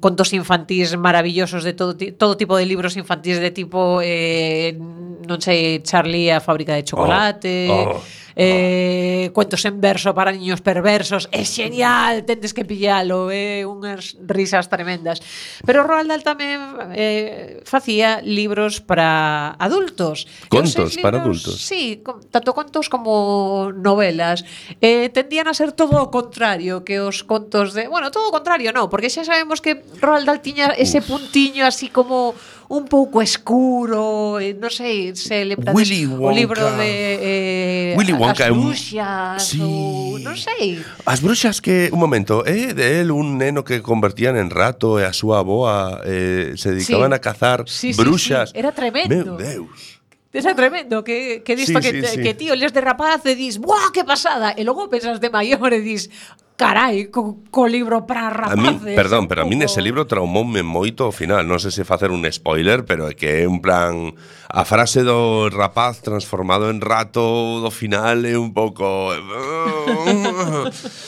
contos 0.02 0.34
infantís 0.34 0.98
maravillosos 0.98 1.62
de 1.62 1.70
todo 1.70 1.94
todo 1.94 2.34
tipo 2.34 2.58
de 2.58 2.66
libros 2.66 2.98
infantís 2.98 3.38
de 3.38 3.54
tipo 3.54 4.02
eh, 4.02 4.74
non 4.74 5.38
sei, 5.38 5.86
Charlie 5.86 6.34
a 6.34 6.42
fábrica 6.42 6.74
de 6.74 6.82
chocolate. 6.82 7.70
Oh, 7.70 7.94
oh 7.94 8.23
eh, 8.36 9.30
cuentos 9.32 9.64
en 9.64 9.80
verso 9.80 10.14
para 10.14 10.32
niños 10.32 10.60
perversos, 10.60 11.28
é 11.30 11.44
genial, 11.44 12.24
tendes 12.26 12.52
que 12.54 12.64
pillalo, 12.64 13.30
é 13.30 13.62
eh, 13.62 13.66
unhas 13.66 14.18
risas 14.26 14.66
tremendas. 14.66 15.22
Pero 15.62 15.86
Roald 15.86 16.10
Dahl 16.10 16.26
tamén 16.26 16.58
eh, 16.94 17.62
facía 17.62 18.18
libros 18.22 18.82
para 18.82 19.54
adultos. 19.58 20.26
Contos 20.50 20.94
libros, 20.94 21.02
para 21.02 21.22
adultos. 21.22 21.62
Sí, 21.62 22.02
tanto 22.30 22.52
contos 22.52 22.90
como 22.90 23.70
novelas. 23.70 24.42
Eh, 24.82 25.10
tendían 25.14 25.46
a 25.46 25.54
ser 25.54 25.72
todo 25.72 26.02
o 26.02 26.10
contrario 26.10 26.82
que 26.82 26.98
os 26.98 27.22
contos 27.22 27.74
de... 27.74 27.86
Bueno, 27.86 28.10
todo 28.10 28.28
o 28.28 28.34
contrario, 28.34 28.74
no, 28.74 28.90
porque 28.90 29.10
xa 29.10 29.22
sabemos 29.22 29.62
que 29.62 29.82
Roald 30.02 30.26
Dahl 30.26 30.42
tiña 30.42 30.74
ese 30.74 30.98
Uf. 30.98 31.08
puntiño 31.08 31.62
así 31.64 31.88
como 31.88 32.34
un 32.74 32.86
pouco 32.90 33.22
escuro, 33.22 34.38
eh, 34.42 34.52
non 34.58 34.68
sei 34.68 35.14
se 35.14 35.46
lembrades 35.46 35.78
Willy 35.78 36.10
Wonka. 36.10 36.26
o 36.26 36.30
libro 36.34 36.64
de 36.74 36.92
eh, 37.22 37.94
Willy 37.94 38.12
Wonka, 38.12 38.50
as 38.50 38.52
bruxas, 38.52 39.38
un... 39.38 39.38
sí. 39.38 39.60
ou, 39.62 40.18
non 40.18 40.34
sei. 40.34 40.82
As 41.06 41.22
bruxas 41.22 41.62
que, 41.62 41.88
un 41.94 42.02
momento, 42.02 42.42
é 42.42 42.70
eh, 42.70 42.74
de 42.74 43.00
él 43.00 43.14
un 43.14 43.38
neno 43.38 43.62
que 43.62 43.78
convertían 43.80 44.34
en 44.34 44.50
rato 44.50 44.98
e 44.98 45.06
a 45.06 45.14
súa 45.14 45.46
aboa 45.46 46.02
eh, 46.02 46.58
se 46.58 46.74
dedicaban 46.74 47.14
sí. 47.14 47.16
a 47.16 47.20
cazar 47.22 47.58
sí, 47.70 47.94
sí, 47.94 47.98
bruxas. 48.02 48.50
Sí, 48.50 48.58
sí. 48.58 48.60
Era 48.60 48.74
tremendo. 48.74 49.38
Meu 49.38 49.70
Deus. 49.70 49.94
Esa 50.34 50.52
tremendo, 50.52 51.04
que, 51.04 51.46
que 51.46 51.54
disto 51.54 51.80
sí, 51.80 51.90
que, 51.92 52.02
sí, 52.02 52.16
sí. 52.16 52.22
que 52.22 52.34
tío, 52.34 52.56
les 52.58 52.74
de 52.74 52.82
rapaz 52.82 53.22
e 53.22 53.38
dis, 53.38 53.62
buah, 53.62 53.94
que 53.94 54.02
pasada, 54.02 54.50
e 54.58 54.66
logo 54.66 54.90
pensas 54.90 55.22
de 55.22 55.30
maior 55.30 55.70
e 55.70 55.78
dis, 55.78 56.10
carai, 56.56 57.10
co, 57.10 57.42
co 57.50 57.66
libro 57.66 58.06
para 58.06 58.28
A 58.28 58.30
rapaces. 58.30 58.80
mí, 58.82 58.94
perdón, 58.94 59.26
pero 59.26 59.42
a 59.42 59.44
mí 59.44 59.56
nese 59.58 59.82
pouco. 59.82 59.86
libro 59.90 60.06
traumoume 60.06 60.62
moito 60.62 61.02
ao 61.04 61.10
final. 61.12 61.42
Non 61.42 61.58
sei 61.58 61.74
se 61.74 61.82
facer 61.82 62.14
un 62.14 62.22
spoiler, 62.30 62.86
pero 62.86 63.10
é 63.10 63.18
que 63.18 63.42
é 63.42 63.50
un 63.50 63.58
plan 63.58 64.14
a 64.54 64.62
frase 64.62 65.02
do 65.02 65.50
rapaz 65.50 65.98
transformado 65.98 66.70
en 66.70 66.78
rato 66.78 67.58
do 67.58 67.74
final 67.74 68.22
é 68.22 68.38
un 68.38 68.54
pouco 68.54 69.10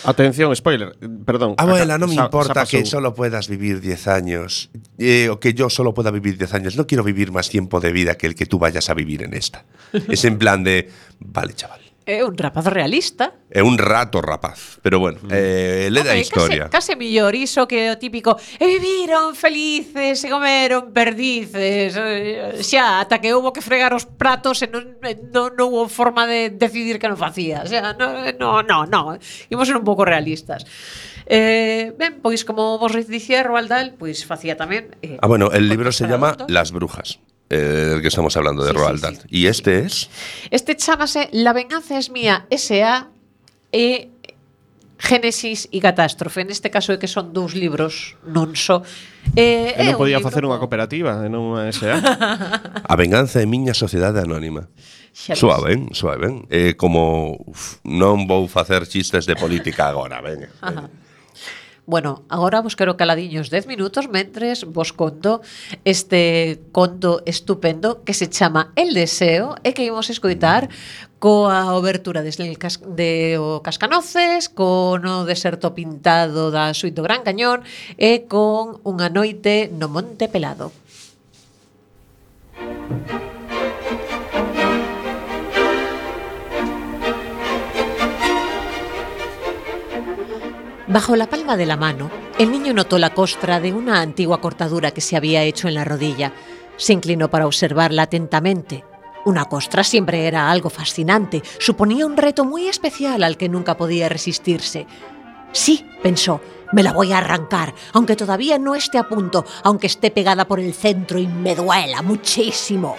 Atención, 0.05 0.51
spoiler. 0.57 0.97
Perdón. 1.25 1.55
Abuela, 1.59 1.97
no 1.99 2.09
me 2.11 2.17
Sa- 2.19 2.27
importa 2.27 2.67
sa 2.67 2.69
que 2.71 2.85
solo 2.85 3.15
puedas 3.15 3.47
vivir 3.47 3.81
10 3.81 4.09
años, 4.09 4.71
eh, 4.99 5.29
o 5.31 5.39
que 5.39 5.55
yo 5.55 5.71
solo 5.71 5.95
pueda 5.95 6.11
vivir 6.11 6.37
10 6.39 6.55
años. 6.55 6.77
No 6.77 6.87
quiero 6.87 7.05
vivir 7.05 7.31
más 7.31 7.49
tiempo 7.49 7.79
de 7.81 7.93
vida 7.93 8.17
que 8.19 8.27
el 8.27 8.35
que 8.35 8.47
tú 8.47 8.59
vayas 8.59 8.91
a 8.91 8.95
vivir 8.95 9.23
en 9.23 9.35
esta. 9.35 9.65
Es 10.11 10.25
en 10.27 10.39
plan 10.39 10.65
de, 10.65 10.91
vale, 11.21 11.55
chaval. 11.55 11.81
É 12.07 12.23
un 12.23 12.39
rapaz 12.39 12.71
realista. 12.71 13.35
É 13.51 13.67
un 13.67 13.83
rato 13.83 14.23
rapaz, 14.23 14.79
pero 14.79 15.03
bueno, 15.03 15.19
mm. 15.27 15.35
eh, 15.35 15.89
le 15.91 16.07
da 16.07 16.15
historia. 16.15 16.71
Case, 16.71 16.95
case 16.95 16.95
millor 16.95 17.35
iso 17.35 17.67
que 17.67 17.91
o 17.91 17.99
típico 17.99 18.39
e 18.63 18.79
viviron 18.79 19.35
felices 19.35 20.23
e 20.23 20.31
comeron 20.31 20.95
perdices 20.95 21.99
eh, 21.99 22.63
xa, 22.63 23.03
ata 23.03 23.19
que 23.19 23.35
houbo 23.35 23.51
que 23.51 23.59
fregar 23.59 23.91
os 23.91 24.07
pratos 24.07 24.63
e 24.63 24.71
non, 24.71 25.03
non, 25.03 25.51
non 25.59 25.67
houbo 25.75 25.91
forma 25.91 26.31
de 26.31 26.55
decidir 26.55 27.03
que 27.03 27.11
non 27.11 27.19
facía. 27.19 27.67
O 27.67 27.69
sea, 27.69 27.91
non, 27.99 28.23
non, 28.39 28.87
non, 28.87 29.19
imos 29.51 29.67
ser 29.67 29.75
un 29.75 29.83
pouco 29.83 30.07
realistas. 30.07 30.63
Eh, 31.27 31.91
ben, 31.99 32.23
pois 32.23 32.47
como 32.47 32.79
vos 32.79 32.95
dicía 33.11 33.43
Roald 33.43 33.67
Dahl, 33.67 33.99
pois 33.99 34.23
facía 34.23 34.55
tamén 34.55 34.95
eh, 35.03 35.19
Ah, 35.19 35.27
bueno, 35.27 35.51
el 35.51 35.67
libro 35.67 35.91
pois 35.91 35.99
se 35.99 36.07
llama 36.07 36.39
adultos. 36.39 36.55
Las 36.55 36.71
brujas 36.71 37.19
eh, 37.51 37.57
del 37.57 38.03
que 38.03 38.09
estamos 38.09 38.37
hablando, 38.37 38.65
de 38.65 38.73
sí, 38.73 38.77
Roald 38.77 39.01
Dahl. 39.01 39.17
Sí, 39.17 39.23
sí. 39.23 39.29
¿Y 39.31 39.47
este 39.47 39.81
es? 39.81 40.11
Este 40.51 40.77
chamase 40.77 41.29
La 41.33 41.53
venganza 41.53 41.99
es 41.99 42.11
mía, 42.11 42.47
S.A. 42.51 43.09
e 43.73 44.11
Génesis 44.99 45.69
e 45.73 45.79
Catástrofe. 45.81 46.41
Neste 46.45 46.73
caso 46.73 46.93
é 46.93 46.97
que 46.97 47.07
son 47.07 47.37
dous 47.37 47.53
libros, 47.53 48.17
non 48.25 48.57
só. 48.57 48.81
Eh, 49.37 49.77
non 49.77 50.01
podía 50.01 50.25
facer 50.25 50.49
unha 50.49 50.57
cooperativa, 50.57 51.21
e 51.21 51.29
non 51.29 51.53
unha 51.53 51.69
SA. 51.69 52.01
a 52.93 52.95
venganza 52.97 53.45
é 53.45 53.47
miña 53.47 53.77
sociedade 53.77 54.25
anónima. 54.25 54.73
Suave, 55.13 55.77
ben, 55.77 55.93
suave, 55.93 56.19
ben. 56.25 56.35
Eh, 56.49 56.77
como 56.81 57.37
uf, 57.45 57.81
non 57.85 58.25
vou 58.25 58.49
facer 58.49 58.89
chistes 58.89 59.29
de 59.29 59.37
política 59.37 59.89
agora, 59.89 60.25
ben. 60.25 60.49
ben. 60.49 60.89
Bueno, 61.87 62.25
agora 62.29 62.63
vos 62.63 62.75
quero 62.75 62.97
caladiños 62.97 63.49
10 63.49 63.69
minutos 63.69 64.11
mentres 64.11 64.67
vos 64.67 64.93
conto 64.93 65.41
este 65.85 66.59
conto 66.73 67.23
estupendo 67.27 68.03
que 68.03 68.13
se 68.13 68.29
chama 68.29 68.73
El 68.75 68.93
Deseo 68.93 69.55
e 69.63 69.71
que 69.71 69.87
imos 69.87 70.11
escoitar 70.11 70.67
coa 71.23 71.79
obertura 71.79 72.27
de, 72.27 72.35
cas 72.59 72.83
de 72.83 73.39
o 73.39 73.63
Cascanoces, 73.63 74.51
con 74.51 75.07
o 75.07 75.23
deserto 75.23 75.79
pintado 75.79 76.51
da 76.51 76.75
suite 76.75 76.99
do 76.99 77.07
Gran 77.07 77.23
Cañón 77.23 77.63
e 77.95 78.27
con 78.27 78.83
unha 78.83 79.07
noite 79.07 79.71
no 79.71 79.87
Monte 79.87 80.27
Pelado. 80.27 80.75
Thank 82.57 83.11
you. 83.11 83.16
Bajo 90.97 91.15
la 91.15 91.29
palma 91.29 91.59
de 91.59 91.67
la 91.67 91.77
mano, 91.77 92.11
el 92.39 92.51
niño 92.51 92.73
notó 92.73 92.99
la 92.99 93.13
costra 93.13 93.61
de 93.61 93.71
una 93.75 94.01
antigua 94.01 94.41
cortadura 94.41 94.93
que 94.93 95.03
se 95.03 95.15
había 95.15 95.43
hecho 95.43 95.69
en 95.69 95.75
la 95.75 95.85
rodilla. 95.85 96.33
Se 96.79 96.95
inclinó 96.95 97.29
para 97.29 97.47
observarla 97.47 98.05
atentamente. 98.05 98.83
Una 99.27 99.45
costra 99.45 99.85
siempre 99.85 100.27
era 100.27 100.51
algo 100.51 100.71
fascinante, 100.71 101.43
suponía 101.59 102.07
un 102.07 102.17
reto 102.17 102.47
muy 102.47 102.67
especial 102.67 103.25
al 103.25 103.37
que 103.37 103.51
nunca 103.51 103.77
podía 103.77 104.09
resistirse. 104.09 104.87
Sí, 105.53 105.87
pensó, 106.03 106.41
me 106.73 106.83
la 106.83 106.95
voy 106.95 107.13
a 107.13 107.19
arrancar, 107.19 107.75
aunque 107.93 108.17
todavía 108.17 108.59
no 108.59 108.75
esté 108.75 108.97
a 108.97 109.07
punto, 109.07 109.45
aunque 109.65 109.89
esté 109.89 110.11
pegada 110.11 110.49
por 110.49 110.61
el 110.61 110.73
centro 110.73 111.19
y 111.19 111.27
me 111.27 111.55
duela 111.55 112.01
muchísimo. 112.01 112.97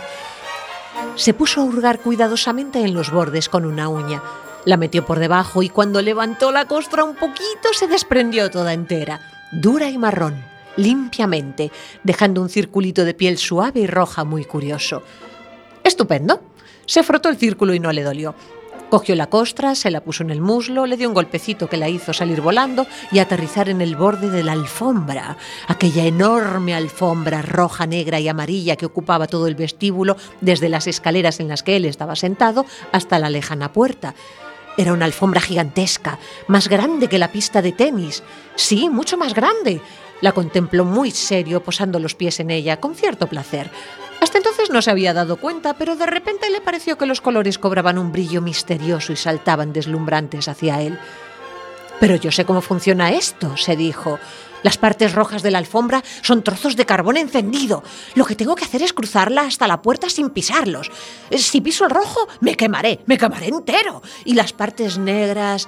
Se 1.16 1.34
puso 1.34 1.62
a 1.62 1.64
hurgar 1.64 2.00
cuidadosamente 2.02 2.80
en 2.80 2.94
los 2.94 3.10
bordes 3.10 3.50
con 3.50 3.66
una 3.66 3.90
uña. 3.90 4.22
La 4.68 4.76
metió 4.76 5.06
por 5.06 5.20
debajo 5.20 5.64
y 5.64 5.70
cuando 5.70 6.02
levantó 6.02 6.52
la 6.52 6.66
costra 6.66 7.06
un 7.06 7.16
poquito 7.16 7.72
se 7.72 7.88
desprendió 7.88 8.52
toda 8.52 8.74
entera, 8.74 9.22
dura 9.50 9.90
y 9.90 9.98
marrón, 9.98 10.44
limpiamente, 10.76 11.72
dejando 12.04 12.42
un 12.42 12.50
circulito 12.50 13.06
de 13.06 13.14
piel 13.14 13.38
suave 13.38 13.80
y 13.80 13.88
roja 13.88 14.26
muy 14.26 14.44
curioso. 14.44 15.04
Estupendo. 15.86 16.42
Se 16.86 17.02
frotó 17.02 17.30
el 17.30 17.38
círculo 17.38 17.74
y 17.74 17.80
no 17.80 17.94
le 17.94 18.04
dolió. 18.04 18.36
Cogió 18.90 19.16
la 19.16 19.28
costra, 19.28 19.74
se 19.74 19.90
la 19.90 20.02
puso 20.02 20.24
en 20.24 20.32
el 20.32 20.42
muslo, 20.42 20.86
le 20.86 20.98
dio 20.98 21.08
un 21.08 21.14
golpecito 21.14 21.70
que 21.70 21.78
la 21.78 21.88
hizo 21.88 22.12
salir 22.12 22.42
volando 22.42 22.88
y 23.14 23.20
aterrizar 23.20 23.70
en 23.70 23.80
el 23.80 23.96
borde 23.96 24.30
de 24.30 24.44
la 24.44 24.52
alfombra, 24.52 25.38
aquella 25.70 26.04
enorme 26.04 26.76
alfombra 26.76 27.42
roja, 27.42 27.88
negra 27.88 28.20
y 28.20 28.28
amarilla 28.28 28.76
que 28.76 28.86
ocupaba 28.86 29.28
todo 29.28 29.48
el 29.48 29.56
vestíbulo 29.56 30.18
desde 30.42 30.68
las 30.68 30.88
escaleras 30.88 31.40
en 31.40 31.48
las 31.48 31.64
que 31.64 31.78
él 31.78 31.86
estaba 31.86 32.18
sentado 32.18 32.66
hasta 32.92 33.18
la 33.18 33.30
lejana 33.30 33.72
puerta. 33.72 34.14
Era 34.78 34.94
una 34.94 35.06
alfombra 35.06 35.42
gigantesca, 35.42 36.20
más 36.48 36.70
grande 36.70 37.08
que 37.08 37.18
la 37.18 37.32
pista 37.32 37.64
de 37.64 37.72
tenis. 37.72 38.24
Sí, 38.56 38.90
mucho 38.90 39.18
más 39.18 39.34
grande. 39.34 39.82
La 40.22 40.32
contempló 40.32 40.86
muy 40.86 41.10
serio, 41.10 41.64
posando 41.64 42.00
los 42.00 42.14
pies 42.14 42.40
en 42.40 42.52
ella, 42.52 42.80
con 42.80 42.96
cierto 42.96 43.28
placer. 43.28 43.72
Hasta 44.22 44.38
entonces 44.38 44.70
no 44.70 44.82
se 44.82 44.92
había 44.92 45.14
dado 45.14 45.38
cuenta, 45.38 45.76
pero 45.76 45.96
de 45.96 46.06
repente 46.06 46.50
le 46.50 46.62
pareció 46.62 46.98
que 46.98 47.06
los 47.06 47.22
colores 47.22 47.60
cobraban 47.60 47.98
un 47.98 48.12
brillo 48.12 48.42
misterioso 48.42 49.14
y 49.14 49.16
saltaban 49.16 49.74
deslumbrantes 49.74 50.48
hacia 50.48 50.82
él. 50.82 50.98
Pero 52.00 52.16
yo 52.16 52.32
sé 52.32 52.46
cómo 52.46 52.62
funciona 52.62 53.12
esto, 53.12 53.58
se 53.58 53.76
dijo. 53.76 54.20
Las 54.64 54.78
partes 54.78 55.14
rojas 55.14 55.44
de 55.44 55.52
la 55.52 55.60
alfombra 55.60 56.04
son 56.22 56.44
trozos 56.44 56.76
de 56.76 56.86
carbón 56.86 57.18
encendido. 57.18 57.84
Lo 58.16 58.26
que 58.26 58.36
tengo 58.36 58.56
que 58.56 58.66
hacer 58.66 58.82
es 58.82 58.94
cruzarla 58.94 59.42
hasta 59.42 59.68
la 59.68 59.82
puerta 59.82 60.10
sin 60.10 60.30
pisarlos. 60.30 60.92
Si 61.32 61.62
piso 61.62 61.86
el 61.86 61.92
rojo, 61.92 62.28
me 62.42 62.56
quemaré, 62.56 63.00
me 63.06 63.18
quemaré 63.18 63.48
entero. 63.48 64.02
Y 64.26 64.34
las 64.34 64.54
partes 64.54 64.98
negras... 64.98 65.68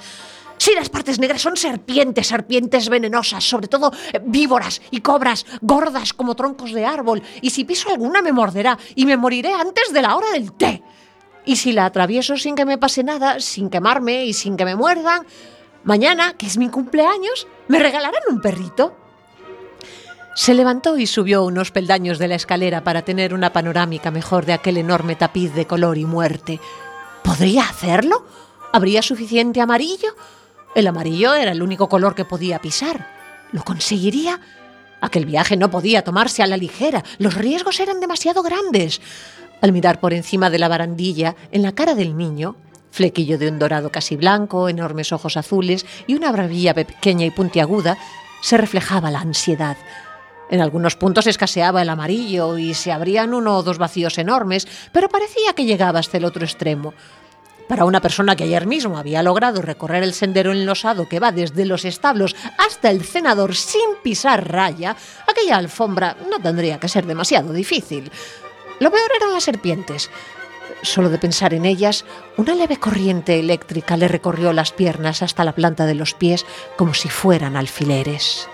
Sí, 0.57 0.73
las 0.75 0.89
partes 0.89 1.19
negras 1.19 1.41
son 1.41 1.55
serpientes, 1.55 2.27
serpientes 2.27 2.89
venenosas, 2.89 3.45
sobre 3.45 3.69
todo 3.69 3.93
eh, 4.11 4.19
víboras 4.21 4.81
y 4.91 4.99
cobras 4.99 5.45
gordas 5.61 6.11
como 6.13 6.35
troncos 6.35 6.73
de 6.73 6.85
árbol. 6.85 7.23
Y 7.41 7.51
si 7.51 7.63
piso 7.63 7.89
alguna 7.89 8.21
me 8.21 8.33
morderá 8.33 8.77
y 8.93 9.05
me 9.05 9.15
moriré 9.15 9.53
antes 9.53 9.93
de 9.93 10.01
la 10.01 10.17
hora 10.17 10.31
del 10.31 10.51
té. 10.51 10.83
Y 11.45 11.55
si 11.55 11.71
la 11.71 11.85
atravieso 11.85 12.35
sin 12.35 12.55
que 12.55 12.65
me 12.65 12.77
pase 12.77 13.03
nada, 13.03 13.39
sin 13.39 13.69
quemarme 13.69 14.25
y 14.25 14.33
sin 14.33 14.57
que 14.57 14.65
me 14.65 14.75
muerdan, 14.75 15.25
mañana, 15.83 16.33
que 16.33 16.45
es 16.45 16.57
mi 16.57 16.69
cumpleaños, 16.69 17.47
me 17.67 17.79
regalarán 17.79 18.23
un 18.29 18.41
perrito. 18.41 18.95
Se 20.35 20.53
levantó 20.53 20.97
y 20.97 21.05
subió 21.05 21.43
unos 21.43 21.71
peldaños 21.71 22.17
de 22.17 22.27
la 22.27 22.35
escalera 22.35 22.83
para 22.83 23.01
tener 23.01 23.33
una 23.33 23.51
panorámica 23.51 24.11
mejor 24.11 24.45
de 24.45 24.53
aquel 24.53 24.77
enorme 24.77 25.15
tapiz 25.15 25.53
de 25.53 25.65
color 25.65 25.97
y 25.97 26.05
muerte. 26.05 26.59
¿Podría 27.23 27.63
hacerlo? 27.63 28.25
¿Habría 28.71 29.01
suficiente 29.01 29.61
amarillo? 29.61 30.15
El 30.75 30.87
amarillo 30.87 31.33
era 31.33 31.51
el 31.51 31.61
único 31.61 31.89
color 31.89 32.15
que 32.15 32.25
podía 32.25 32.59
pisar. 32.59 33.07
¿Lo 33.51 33.63
conseguiría? 33.63 34.39
Aquel 35.01 35.25
viaje 35.25 35.57
no 35.57 35.71
podía 35.71 36.03
tomarse 36.03 36.43
a 36.43 36.47
la 36.47 36.57
ligera. 36.57 37.03
Los 37.17 37.35
riesgos 37.35 37.79
eran 37.79 37.99
demasiado 37.99 38.43
grandes. 38.43 39.01
Al 39.61 39.71
mirar 39.71 39.99
por 39.99 40.13
encima 40.13 40.49
de 40.49 40.59
la 40.59 40.67
barandilla, 40.67 41.35
en 41.51 41.63
la 41.63 41.73
cara 41.73 41.95
del 41.95 42.15
niño, 42.15 42.55
flequillo 42.91 43.37
de 43.37 43.49
un 43.49 43.59
dorado 43.59 43.91
casi 43.91 44.15
blanco, 44.15 44.69
enormes 44.69 45.11
ojos 45.11 45.37
azules 45.37 45.85
y 46.07 46.15
una 46.15 46.31
barbilla 46.31 46.73
pequeña 46.73 47.25
y 47.25 47.31
puntiaguda, 47.31 47.97
se 48.41 48.57
reflejaba 48.57 49.11
la 49.11 49.19
ansiedad. 49.19 49.77
En 50.49 50.61
algunos 50.61 50.95
puntos 50.95 51.27
escaseaba 51.27 51.81
el 51.81 51.89
amarillo 51.89 52.57
y 52.57 52.73
se 52.73 52.91
abrían 52.91 53.33
uno 53.33 53.57
o 53.57 53.63
dos 53.63 53.77
vacíos 53.77 54.17
enormes, 54.17 54.67
pero 54.91 55.09
parecía 55.09 55.53
que 55.53 55.65
llegaba 55.65 55.99
hasta 55.99 56.17
el 56.17 56.25
otro 56.25 56.43
extremo. 56.43 56.93
Para 57.67 57.85
una 57.85 58.01
persona 58.01 58.35
que 58.35 58.45
ayer 58.45 58.65
mismo 58.65 58.97
había 58.97 59.21
logrado 59.21 59.61
recorrer 59.61 60.01
el 60.01 60.15
sendero 60.15 60.51
enlosado 60.51 61.07
que 61.07 61.19
va 61.19 61.31
desde 61.31 61.67
los 61.67 61.85
establos 61.85 62.35
hasta 62.57 62.89
el 62.89 63.03
cenador 63.03 63.55
sin 63.55 63.95
pisar 64.01 64.51
raya, 64.51 64.95
aquella 65.27 65.57
alfombra 65.57 66.17
no 66.31 66.39
tendría 66.39 66.79
que 66.79 66.89
ser 66.89 67.05
demasiado 67.05 67.53
difícil. 67.53 68.11
Lo 68.79 68.89
peor 68.89 69.11
eran 69.15 69.33
las 69.33 69.43
serpientes. 69.43 70.09
Solo 70.81 71.09
de 71.09 71.17
pensar 71.17 71.53
en 71.53 71.65
ellas, 71.65 72.05
una 72.37 72.55
leve 72.55 72.77
corriente 72.77 73.39
eléctrica 73.39 73.97
le 73.97 74.07
recorrió 74.07 74.53
las 74.53 74.71
piernas 74.71 75.21
hasta 75.21 75.43
la 75.43 75.53
planta 75.53 75.85
de 75.85 75.95
los 75.95 76.13
pies 76.13 76.45
como 76.77 76.93
si 76.93 77.09
fueran 77.09 77.57
alfileres. 77.57 78.47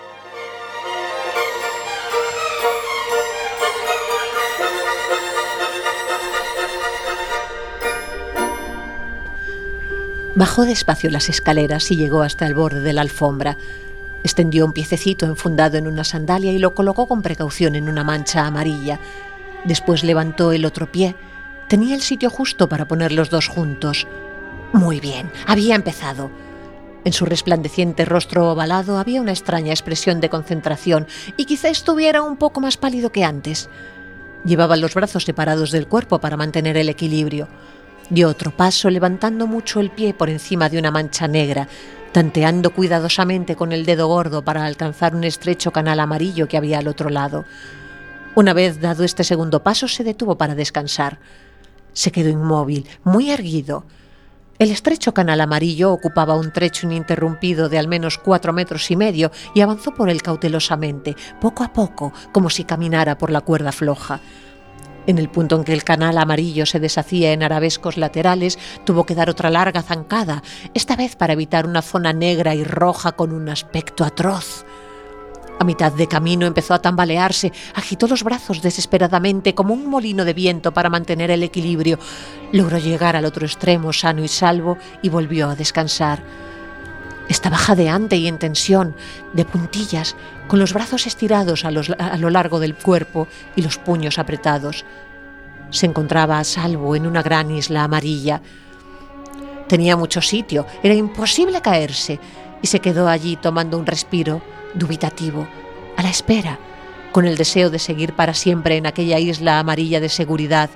Bajó 10.36 10.66
despacio 10.66 11.08
las 11.08 11.30
escaleras 11.30 11.90
y 11.90 11.96
llegó 11.96 12.20
hasta 12.20 12.46
el 12.46 12.52
borde 12.52 12.82
de 12.82 12.92
la 12.92 13.00
alfombra. 13.00 13.56
Extendió 14.22 14.66
un 14.66 14.74
piececito 14.74 15.24
enfundado 15.24 15.78
en 15.78 15.86
una 15.86 16.04
sandalia 16.04 16.52
y 16.52 16.58
lo 16.58 16.74
colocó 16.74 17.08
con 17.08 17.22
precaución 17.22 17.74
en 17.74 17.88
una 17.88 18.04
mancha 18.04 18.44
amarilla. 18.44 19.00
Después 19.64 20.04
levantó 20.04 20.52
el 20.52 20.66
otro 20.66 20.92
pie. 20.92 21.16
Tenía 21.68 21.96
el 21.96 22.00
sitio 22.00 22.30
justo 22.30 22.68
para 22.68 22.86
poner 22.86 23.10
los 23.10 23.28
dos 23.28 23.48
juntos. 23.48 24.06
Muy 24.72 25.00
bien, 25.00 25.30
había 25.46 25.74
empezado. 25.74 26.30
En 27.04 27.12
su 27.12 27.24
resplandeciente 27.24 28.04
rostro 28.04 28.52
ovalado 28.52 28.98
había 28.98 29.20
una 29.20 29.32
extraña 29.32 29.72
expresión 29.72 30.20
de 30.20 30.28
concentración 30.28 31.06
y 31.36 31.44
quizá 31.44 31.68
estuviera 31.68 32.22
un 32.22 32.36
poco 32.36 32.60
más 32.60 32.76
pálido 32.76 33.10
que 33.10 33.24
antes. 33.24 33.68
Llevaba 34.44 34.76
los 34.76 34.94
brazos 34.94 35.24
separados 35.24 35.72
del 35.72 35.88
cuerpo 35.88 36.20
para 36.20 36.36
mantener 36.36 36.76
el 36.76 36.88
equilibrio. 36.88 37.48
Dio 38.10 38.28
otro 38.28 38.52
paso 38.52 38.88
levantando 38.88 39.48
mucho 39.48 39.80
el 39.80 39.90
pie 39.90 40.14
por 40.14 40.30
encima 40.30 40.68
de 40.68 40.78
una 40.78 40.92
mancha 40.92 41.26
negra, 41.26 41.66
tanteando 42.12 42.70
cuidadosamente 42.70 43.56
con 43.56 43.72
el 43.72 43.84
dedo 43.84 44.06
gordo 44.06 44.42
para 44.42 44.64
alcanzar 44.66 45.16
un 45.16 45.24
estrecho 45.24 45.72
canal 45.72 45.98
amarillo 45.98 46.46
que 46.46 46.56
había 46.56 46.78
al 46.78 46.86
otro 46.86 47.10
lado. 47.10 47.44
Una 48.36 48.52
vez 48.52 48.80
dado 48.80 49.02
este 49.02 49.24
segundo 49.24 49.62
paso, 49.62 49.88
se 49.88 50.04
detuvo 50.04 50.38
para 50.38 50.54
descansar. 50.54 51.18
Se 51.96 52.12
quedó 52.12 52.28
inmóvil, 52.28 52.86
muy 53.04 53.30
erguido. 53.30 53.86
El 54.58 54.70
estrecho 54.70 55.14
canal 55.14 55.40
amarillo 55.40 55.94
ocupaba 55.94 56.36
un 56.36 56.52
trecho 56.52 56.86
ininterrumpido 56.86 57.70
de 57.70 57.78
al 57.78 57.88
menos 57.88 58.18
cuatro 58.18 58.52
metros 58.52 58.90
y 58.90 58.96
medio 58.96 59.30
y 59.54 59.62
avanzó 59.62 59.94
por 59.94 60.10
él 60.10 60.20
cautelosamente, 60.20 61.16
poco 61.40 61.64
a 61.64 61.72
poco, 61.72 62.12
como 62.32 62.50
si 62.50 62.64
caminara 62.64 63.16
por 63.16 63.30
la 63.30 63.40
cuerda 63.40 63.72
floja. 63.72 64.20
En 65.06 65.16
el 65.16 65.30
punto 65.30 65.56
en 65.56 65.64
que 65.64 65.72
el 65.72 65.84
canal 65.84 66.18
amarillo 66.18 66.66
se 66.66 66.80
deshacía 66.80 67.32
en 67.32 67.42
arabescos 67.42 67.96
laterales, 67.96 68.58
tuvo 68.84 69.06
que 69.06 69.14
dar 69.14 69.30
otra 69.30 69.48
larga 69.48 69.80
zancada, 69.80 70.42
esta 70.74 70.96
vez 70.96 71.16
para 71.16 71.32
evitar 71.32 71.64
una 71.64 71.80
zona 71.80 72.12
negra 72.12 72.54
y 72.54 72.62
roja 72.62 73.12
con 73.12 73.32
un 73.32 73.48
aspecto 73.48 74.04
atroz. 74.04 74.66
A 75.58 75.64
mitad 75.64 75.92
de 75.92 76.06
camino 76.06 76.46
empezó 76.46 76.74
a 76.74 76.82
tambalearse, 76.82 77.52
agitó 77.74 78.06
los 78.06 78.22
brazos 78.22 78.60
desesperadamente 78.60 79.54
como 79.54 79.72
un 79.72 79.86
molino 79.88 80.24
de 80.24 80.34
viento 80.34 80.72
para 80.72 80.90
mantener 80.90 81.30
el 81.30 81.42
equilibrio. 81.42 81.98
Logró 82.52 82.78
llegar 82.78 83.16
al 83.16 83.24
otro 83.24 83.46
extremo 83.46 83.92
sano 83.92 84.22
y 84.22 84.28
salvo 84.28 84.76
y 85.00 85.08
volvió 85.08 85.48
a 85.48 85.56
descansar. 85.56 86.22
Estaba 87.28 87.56
jadeante 87.56 88.16
y 88.16 88.28
en 88.28 88.38
tensión, 88.38 88.94
de 89.32 89.44
puntillas, 89.44 90.14
con 90.46 90.60
los 90.60 90.72
brazos 90.72 91.06
estirados 91.06 91.64
a, 91.64 91.70
lo 91.70 92.30
largo 92.30 92.60
del 92.60 92.74
cuerpo 92.74 93.26
y 93.56 93.62
los 93.62 93.78
puños 93.78 94.18
apretados. 94.18 94.84
Se 95.70 95.86
encontraba 95.86 96.38
a 96.38 96.44
salvo 96.44 96.94
en 96.94 97.06
una 97.06 97.22
gran 97.22 97.50
isla 97.50 97.82
amarilla. 97.82 98.42
Tenía 99.68 99.96
mucho 99.96 100.20
sitio, 100.20 100.66
era 100.82 100.94
imposible 100.94 101.60
caerse, 101.60 102.20
y 102.62 102.66
se 102.68 102.80
quedó 102.80 103.08
allí 103.08 103.36
tomando 103.36 103.78
un 103.78 103.86
respiro, 103.86 104.42
dubitativo, 104.74 105.46
a 105.96 106.02
la 106.02 106.10
espera, 106.10 106.58
con 107.12 107.24
el 107.24 107.36
deseo 107.36 107.70
de 107.70 107.78
seguir 107.78 108.12
para 108.12 108.34
siempre 108.34 108.76
en 108.76 108.86
aquella 108.86 109.18
isla 109.18 109.58
amarilla 109.58 110.00
de 110.00 110.08
seguridad. 110.08 110.70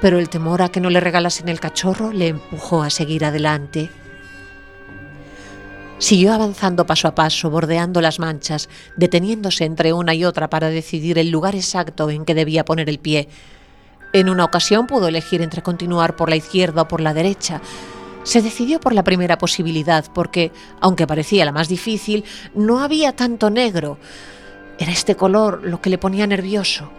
Pero 0.00 0.18
el 0.18 0.28
temor 0.28 0.62
a 0.62 0.68
que 0.68 0.80
no 0.80 0.90
le 0.90 1.00
regalasen 1.00 1.48
el 1.48 1.60
cachorro 1.60 2.12
le 2.12 2.28
empujó 2.28 2.82
a 2.82 2.90
seguir 2.90 3.24
adelante. 3.24 3.90
Siguió 5.98 6.34
avanzando 6.34 6.86
paso 6.86 7.08
a 7.08 7.14
paso, 7.14 7.48
bordeando 7.48 8.00
las 8.00 8.18
manchas, 8.18 8.68
deteniéndose 8.96 9.64
entre 9.64 9.92
una 9.92 10.14
y 10.14 10.24
otra 10.24 10.50
para 10.50 10.68
decidir 10.68 11.18
el 11.18 11.30
lugar 11.30 11.54
exacto 11.54 12.10
en 12.10 12.24
que 12.24 12.34
debía 12.34 12.64
poner 12.64 12.90
el 12.90 12.98
pie. 12.98 13.28
En 14.14 14.30
una 14.30 14.44
ocasión 14.44 14.86
pudo 14.86 15.08
elegir 15.08 15.42
entre 15.42 15.60
continuar 15.60 16.14
por 16.14 16.30
la 16.30 16.36
izquierda 16.36 16.82
o 16.82 16.88
por 16.88 17.00
la 17.00 17.12
derecha. 17.12 17.60
Se 18.22 18.42
decidió 18.42 18.78
por 18.78 18.94
la 18.94 19.02
primera 19.02 19.38
posibilidad 19.38 20.04
porque, 20.14 20.52
aunque 20.80 21.08
parecía 21.08 21.44
la 21.44 21.50
más 21.50 21.66
difícil, 21.66 22.24
no 22.54 22.78
había 22.78 23.16
tanto 23.16 23.50
negro. 23.50 23.98
Era 24.78 24.92
este 24.92 25.16
color 25.16 25.62
lo 25.64 25.80
que 25.80 25.90
le 25.90 25.98
ponía 25.98 26.28
nervioso. 26.28 26.92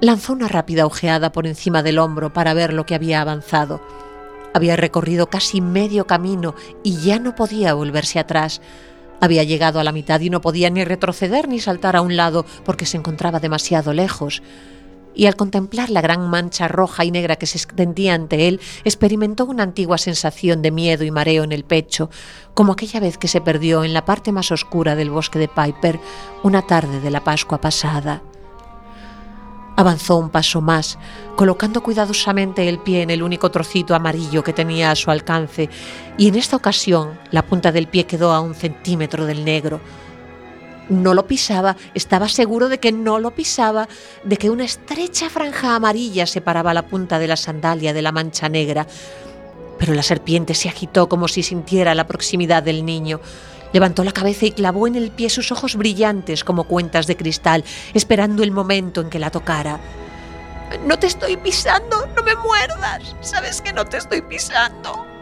Lanzó 0.00 0.34
una 0.34 0.46
rápida 0.46 0.86
ojeada 0.86 1.32
por 1.32 1.48
encima 1.48 1.82
del 1.82 1.98
hombro 1.98 2.32
para 2.32 2.54
ver 2.54 2.72
lo 2.72 2.86
que 2.86 2.94
había 2.94 3.20
avanzado. 3.20 3.82
Había 4.54 4.76
recorrido 4.76 5.26
casi 5.26 5.60
medio 5.60 6.06
camino 6.06 6.54
y 6.84 6.98
ya 6.98 7.18
no 7.18 7.34
podía 7.34 7.74
volverse 7.74 8.20
atrás. 8.20 8.60
Había 9.20 9.42
llegado 9.42 9.80
a 9.80 9.84
la 9.84 9.90
mitad 9.90 10.20
y 10.20 10.30
no 10.30 10.40
podía 10.40 10.70
ni 10.70 10.84
retroceder 10.84 11.48
ni 11.48 11.58
saltar 11.58 11.96
a 11.96 12.02
un 12.02 12.16
lado 12.16 12.46
porque 12.64 12.86
se 12.86 12.98
encontraba 12.98 13.40
demasiado 13.40 13.92
lejos. 13.92 14.42
Y 15.14 15.26
al 15.26 15.36
contemplar 15.36 15.90
la 15.90 16.00
gran 16.00 16.28
mancha 16.28 16.68
roja 16.68 17.04
y 17.04 17.10
negra 17.10 17.36
que 17.36 17.46
se 17.46 17.58
extendía 17.58 18.14
ante 18.14 18.48
él, 18.48 18.60
experimentó 18.84 19.44
una 19.44 19.62
antigua 19.62 19.98
sensación 19.98 20.60
de 20.60 20.70
miedo 20.70 21.04
y 21.04 21.10
mareo 21.10 21.44
en 21.44 21.52
el 21.52 21.64
pecho, 21.64 22.10
como 22.54 22.72
aquella 22.72 23.00
vez 23.00 23.16
que 23.18 23.28
se 23.28 23.40
perdió 23.40 23.84
en 23.84 23.94
la 23.94 24.04
parte 24.04 24.32
más 24.32 24.50
oscura 24.50 24.96
del 24.96 25.10
bosque 25.10 25.38
de 25.38 25.48
Piper 25.48 26.00
una 26.42 26.62
tarde 26.62 27.00
de 27.00 27.10
la 27.10 27.22
Pascua 27.22 27.60
pasada. 27.60 28.22
Avanzó 29.76 30.16
un 30.16 30.30
paso 30.30 30.60
más, 30.60 30.98
colocando 31.34 31.82
cuidadosamente 31.82 32.68
el 32.68 32.78
pie 32.78 33.02
en 33.02 33.10
el 33.10 33.24
único 33.24 33.50
trocito 33.50 33.96
amarillo 33.96 34.44
que 34.44 34.52
tenía 34.52 34.92
a 34.92 34.96
su 34.96 35.10
alcance, 35.10 35.68
y 36.16 36.28
en 36.28 36.36
esta 36.36 36.56
ocasión 36.56 37.18
la 37.32 37.42
punta 37.42 37.72
del 37.72 37.88
pie 37.88 38.06
quedó 38.06 38.32
a 38.32 38.40
un 38.40 38.54
centímetro 38.54 39.26
del 39.26 39.44
negro. 39.44 39.80
No 40.88 41.14
lo 41.14 41.26
pisaba, 41.26 41.76
estaba 41.94 42.28
seguro 42.28 42.68
de 42.68 42.78
que 42.78 42.92
no 42.92 43.18
lo 43.18 43.30
pisaba, 43.30 43.88
de 44.22 44.36
que 44.36 44.50
una 44.50 44.64
estrecha 44.64 45.30
franja 45.30 45.74
amarilla 45.74 46.26
separaba 46.26 46.74
la 46.74 46.86
punta 46.86 47.18
de 47.18 47.26
la 47.26 47.36
sandalia 47.36 47.94
de 47.94 48.02
la 48.02 48.12
mancha 48.12 48.48
negra. 48.48 48.86
Pero 49.78 49.94
la 49.94 50.02
serpiente 50.02 50.54
se 50.54 50.68
agitó 50.68 51.08
como 51.08 51.26
si 51.26 51.42
sintiera 51.42 51.94
la 51.94 52.06
proximidad 52.06 52.62
del 52.62 52.84
niño. 52.84 53.20
Levantó 53.72 54.04
la 54.04 54.12
cabeza 54.12 54.46
y 54.46 54.52
clavó 54.52 54.86
en 54.86 54.94
el 54.94 55.10
pie 55.10 55.30
sus 55.30 55.50
ojos 55.50 55.74
brillantes 55.74 56.44
como 56.44 56.64
cuentas 56.64 57.06
de 57.06 57.16
cristal, 57.16 57.64
esperando 57.92 58.42
el 58.42 58.52
momento 58.52 59.00
en 59.00 59.10
que 59.10 59.18
la 59.18 59.30
tocara. 59.30 59.80
No 60.86 60.98
te 60.98 61.06
estoy 61.06 61.36
pisando, 61.36 62.06
no 62.14 62.22
me 62.22 62.36
muerdas. 62.36 63.16
Sabes 63.20 63.60
que 63.60 63.72
no 63.72 63.84
te 63.84 63.96
estoy 63.96 64.22
pisando. 64.22 65.13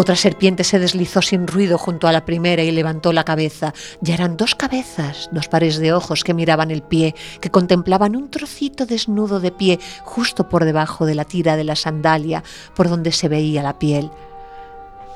Otra 0.00 0.14
serpiente 0.14 0.62
se 0.62 0.78
deslizó 0.78 1.22
sin 1.22 1.48
ruido 1.48 1.76
junto 1.76 2.06
a 2.06 2.12
la 2.12 2.24
primera 2.24 2.62
y 2.62 2.70
levantó 2.70 3.12
la 3.12 3.24
cabeza. 3.24 3.74
Ya 4.00 4.14
eran 4.14 4.36
dos 4.36 4.54
cabezas, 4.54 5.28
dos 5.32 5.48
pares 5.48 5.78
de 5.78 5.92
ojos 5.92 6.22
que 6.22 6.34
miraban 6.34 6.70
el 6.70 6.82
pie, 6.82 7.16
que 7.40 7.50
contemplaban 7.50 8.14
un 8.14 8.30
trocito 8.30 8.86
desnudo 8.86 9.40
de 9.40 9.50
pie 9.50 9.80
justo 10.04 10.48
por 10.48 10.64
debajo 10.64 11.04
de 11.04 11.16
la 11.16 11.24
tira 11.24 11.56
de 11.56 11.64
la 11.64 11.74
sandalia, 11.74 12.44
por 12.76 12.88
donde 12.88 13.10
se 13.10 13.26
veía 13.26 13.64
la 13.64 13.80
piel. 13.80 14.12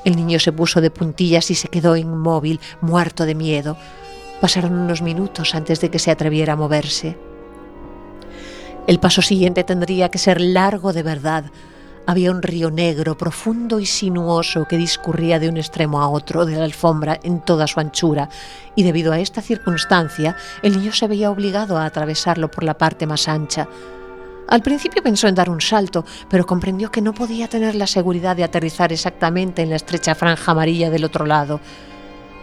El 0.03 0.17
niño 0.17 0.37
se 0.37 0.51
puso 0.51 0.81
de 0.81 0.91
puntillas 0.91 1.49
y 1.49 1.55
se 1.55 1.69
quedó 1.69 1.95
inmóvil, 1.95 2.59
muerto 2.81 3.23
de 3.23 3.35
miedo. 3.35 3.77
Pasaron 4.41 4.73
unos 4.73 5.01
minutos 5.01 5.55
antes 5.55 5.79
de 5.79 5.91
que 5.91 5.99
se 5.99 6.11
atreviera 6.11 6.53
a 6.53 6.57
moverse. 6.57 7.17
El 8.85 8.99
paso 8.99 9.21
siguiente 9.21 9.63
tendría 9.63 10.09
que 10.09 10.17
ser 10.17 10.41
largo 10.41 10.91
de 10.91 11.03
verdad. 11.03 11.45
Había 12.05 12.31
un 12.31 12.41
río 12.41 12.69
negro, 12.69 13.17
profundo 13.17 13.79
y 13.79 13.85
sinuoso 13.85 14.65
que 14.65 14.75
discurría 14.75 15.39
de 15.39 15.47
un 15.47 15.55
extremo 15.55 16.01
a 16.01 16.09
otro 16.09 16.45
de 16.45 16.57
la 16.57 16.65
alfombra 16.65 17.17
en 17.23 17.39
toda 17.39 17.65
su 17.65 17.79
anchura, 17.79 18.27
y 18.75 18.83
debido 18.83 19.13
a 19.13 19.19
esta 19.19 19.41
circunstancia, 19.41 20.35
el 20.63 20.77
niño 20.77 20.91
se 20.91 21.07
veía 21.07 21.31
obligado 21.31 21.77
a 21.77 21.85
atravesarlo 21.85 22.51
por 22.51 22.65
la 22.65 22.77
parte 22.77 23.07
más 23.07 23.29
ancha. 23.29 23.69
Al 24.49 24.61
principio 24.61 25.01
pensó 25.01 25.29
en 25.29 25.35
dar 25.35 25.49
un 25.49 25.61
salto, 25.61 26.03
pero 26.29 26.45
comprendió 26.45 26.91
que 26.91 27.01
no 27.01 27.13
podía 27.13 27.47
tener 27.47 27.75
la 27.75 27.87
seguridad 27.87 28.35
de 28.35 28.43
aterrizar 28.43 28.91
exactamente 28.91 29.61
en 29.61 29.69
la 29.69 29.77
estrecha 29.77 30.13
franja 30.13 30.51
amarilla 30.51 30.89
del 30.89 31.05
otro 31.05 31.25
lado. 31.25 31.61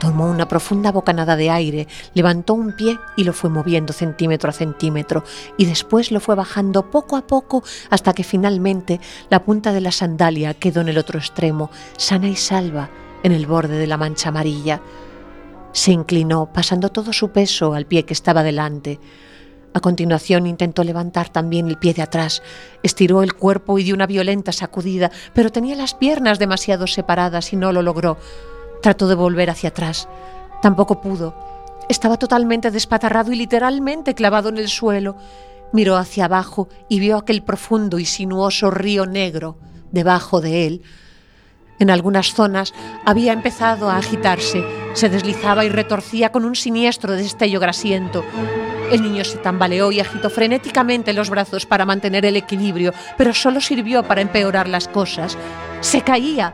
Tomó 0.01 0.31
una 0.31 0.49
profunda 0.49 0.93
bocanada 0.93 1.37
de 1.37 1.51
aire, 1.51 1.87
levantó 2.15 2.55
un 2.55 2.75
pie 2.75 2.99
y 3.19 3.25
lo 3.25 3.35
fue 3.35 3.51
moviendo 3.51 3.93
centímetro 3.93 4.49
a 4.49 4.55
centímetro, 4.55 5.25
y 5.59 5.67
después 5.67 6.11
lo 6.11 6.21
fue 6.21 6.35
bajando 6.35 6.91
poco 6.91 7.19
a 7.19 7.27
poco 7.27 7.63
hasta 7.91 8.15
que 8.15 8.25
finalmente 8.25 8.99
la 9.29 9.45
punta 9.45 9.73
de 9.73 9.83
la 9.83 9.93
sandalia 9.93 10.55
quedó 10.55 10.81
en 10.81 10.89
el 10.89 10.97
otro 10.97 11.19
extremo, 11.19 11.71
sana 11.99 12.29
y 12.29 12.37
salva, 12.37 12.89
en 13.23 13.33
el 13.33 13.47
borde 13.47 13.77
de 13.77 13.87
la 13.87 13.99
mancha 13.99 14.31
amarilla. 14.31 14.81
Se 15.73 15.93
inclinó, 15.93 16.51
pasando 16.51 16.89
todo 16.89 17.13
su 17.13 17.29
peso 17.29 17.75
al 17.75 17.85
pie 17.85 18.05
que 18.05 18.15
estaba 18.15 18.43
delante. 18.43 18.99
A 19.75 19.81
continuación 19.81 20.47
intentó 20.47 20.83
levantar 20.83 21.29
también 21.29 21.69
el 21.69 21.77
pie 21.77 21.93
de 21.93 22.01
atrás, 22.01 22.43
estiró 22.83 23.23
el 23.23 23.35
cuerpo 23.35 23.79
y 23.79 23.85
dio 23.85 23.95
una 23.95 24.07
violenta 24.07 24.51
sacudida, 24.51 25.11
pero 25.35 25.51
tenía 25.51 25.77
las 25.77 25.93
piernas 25.93 26.39
demasiado 26.39 26.87
separadas 26.87 27.53
y 27.53 27.57
no 27.57 27.71
lo 27.71 27.83
logró. 27.83 28.17
Trató 28.83 29.09
de 29.09 29.15
volver 29.15 29.51
hacia 29.51 29.71
atrás. 29.71 30.09
Tampoco 30.63 31.01
pudo. 31.01 31.35
Estaba 31.89 32.17
totalmente 32.17 32.71
despatarrado 32.71 33.33
y 33.33 33.37
literalmente 33.37 34.15
clavado 34.15 34.49
en 34.49 34.59
el 34.59 34.69
suelo. 34.69 35.17
Miró 35.73 35.97
hacia 35.97 36.27
abajo 36.27 36.69
y 36.89 37.01
vio 37.01 37.17
aquel 37.17 37.43
profundo 37.43 37.99
y 37.99 38.05
sinuoso 38.05 38.71
río 38.71 39.07
negro 39.07 39.59
debajo 39.93 40.41
de 40.41 40.67
él. 40.67 40.83
En 41.79 41.91
algunas 41.91 42.35
zonas 42.35 42.75
había 43.07 43.33
empezado 43.33 43.89
a 43.89 43.97
agitarse, 43.97 44.63
se 44.93 45.09
deslizaba 45.09 45.65
y 45.65 45.71
retorcía 45.71 46.31
con 46.31 46.45
un 46.45 46.55
siniestro 46.55 47.15
destello 47.15 47.59
grasiento. 47.59 48.23
El 48.91 49.03
niño 49.03 49.25
se 49.25 49.39
tambaleó 49.39 49.91
y 49.91 50.01
agitó 50.01 50.29
frenéticamente 50.29 51.13
los 51.13 51.31
brazos 51.31 51.65
para 51.65 51.87
mantener 51.87 52.27
el 52.27 52.37
equilibrio, 52.37 52.93
pero 53.17 53.33
solo 53.33 53.61
sirvió 53.61 54.03
para 54.03 54.21
empeorar 54.21 54.69
las 54.69 54.89
cosas. 54.89 55.39
Se 55.81 56.03
caía. 56.03 56.53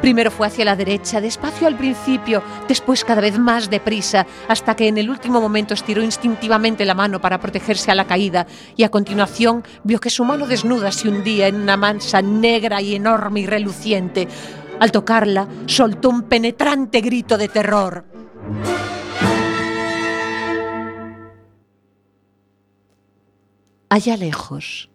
Primero 0.00 0.30
fue 0.30 0.46
hacia 0.46 0.64
la 0.64 0.76
derecha, 0.76 1.20
despacio 1.20 1.66
al 1.66 1.76
principio, 1.76 2.42
después 2.68 3.04
cada 3.04 3.20
vez 3.20 3.38
más 3.38 3.68
deprisa, 3.68 4.26
hasta 4.46 4.76
que 4.76 4.86
en 4.86 4.96
el 4.96 5.10
último 5.10 5.40
momento 5.40 5.74
estiró 5.74 6.02
instintivamente 6.02 6.84
la 6.84 6.94
mano 6.94 7.20
para 7.20 7.40
protegerse 7.40 7.90
a 7.90 7.96
la 7.96 8.06
caída 8.06 8.46
y 8.76 8.84
a 8.84 8.90
continuación 8.90 9.64
vio 9.82 9.98
que 9.98 10.10
su 10.10 10.24
mano 10.24 10.46
desnuda 10.46 10.92
se 10.92 11.08
hundía 11.08 11.48
en 11.48 11.56
una 11.56 11.76
mansa 11.76 12.22
negra 12.22 12.80
y 12.80 12.94
enorme 12.94 13.40
y 13.40 13.46
reluciente. 13.46 14.28
Al 14.78 14.92
tocarla, 14.92 15.48
soltó 15.66 16.10
un 16.10 16.22
penetrante 16.22 17.00
grito 17.00 17.36
de 17.36 17.48
terror. 17.48 18.04
Allá 23.90 24.16
lejos, 24.16 24.90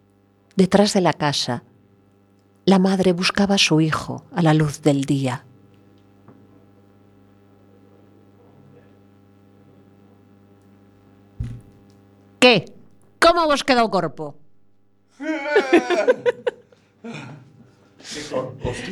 detrás 0.55 0.93
de 0.93 1.01
la 1.01 1.13
casa, 1.13 1.63
la 2.65 2.79
madre 2.79 3.13
buscaba 3.13 3.55
a 3.55 3.59
su 3.59 3.81
hijo 3.81 4.25
a 4.33 4.41
la 4.41 4.53
luz 4.53 4.81
del 4.81 5.05
día. 5.05 5.45
¿Qué? 12.39 12.65
¿Cómo 13.19 13.45
vos 13.45 13.63
quedó 13.63 13.85
o 13.85 13.89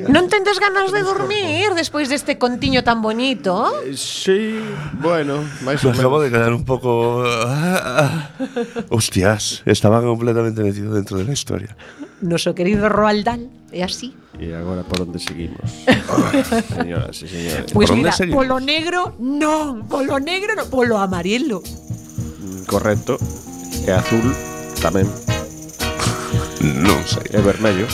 Non 0.08 0.32
tendes 0.32 0.58
ganas 0.58 0.90
de 0.96 1.04
dormir 1.04 1.76
despois 1.76 2.08
deste 2.08 2.40
contiño 2.40 2.82
tan 2.82 3.04
bonito? 3.04 3.68
Eh, 3.84 3.94
sí, 3.94 4.58
bueno, 4.98 5.44
máis 5.68 5.84
ou 5.84 5.92
menos. 5.92 6.00
Acabo 6.00 6.18
de 6.24 6.32
quedar 6.32 6.56
un 6.56 6.64
pouco... 6.64 7.22
Ah, 7.28 8.08
ah. 8.08 8.14
Hostias, 8.90 9.62
estaba 9.68 10.00
completamente 10.02 10.64
metido 10.64 10.96
dentro 10.96 11.20
de 11.20 11.28
la 11.28 11.34
historia. 11.36 11.76
Noso 12.22 12.56
querido 12.56 12.88
Roald 12.88 13.26
Dahl 13.26 13.50
é 13.72 13.84
así. 13.84 14.16
E 14.40 14.54
agora 14.56 14.84
por 14.88 15.02
onde 15.04 15.20
seguimos? 15.20 15.60
Señoras 16.78 17.18
e 17.20 17.28
señores. 17.28 17.68
Pois 17.76 17.90
pues 17.90 17.98
mira, 17.98 18.12
seguimos? 18.16 18.40
polo 18.40 18.58
negro 18.64 19.18
non, 19.20 19.86
polo 19.92 20.18
negro 20.24 20.56
non, 20.56 20.72
polo 20.72 20.98
amarelo. 20.98 21.60
Mm, 21.62 22.64
correcto. 22.70 23.20
E 23.84 23.92
azul 23.92 24.24
tamén. 24.80 25.10
non 26.62 27.02
sei. 27.04 27.26
É 27.34 27.42
vermello. 27.42 27.90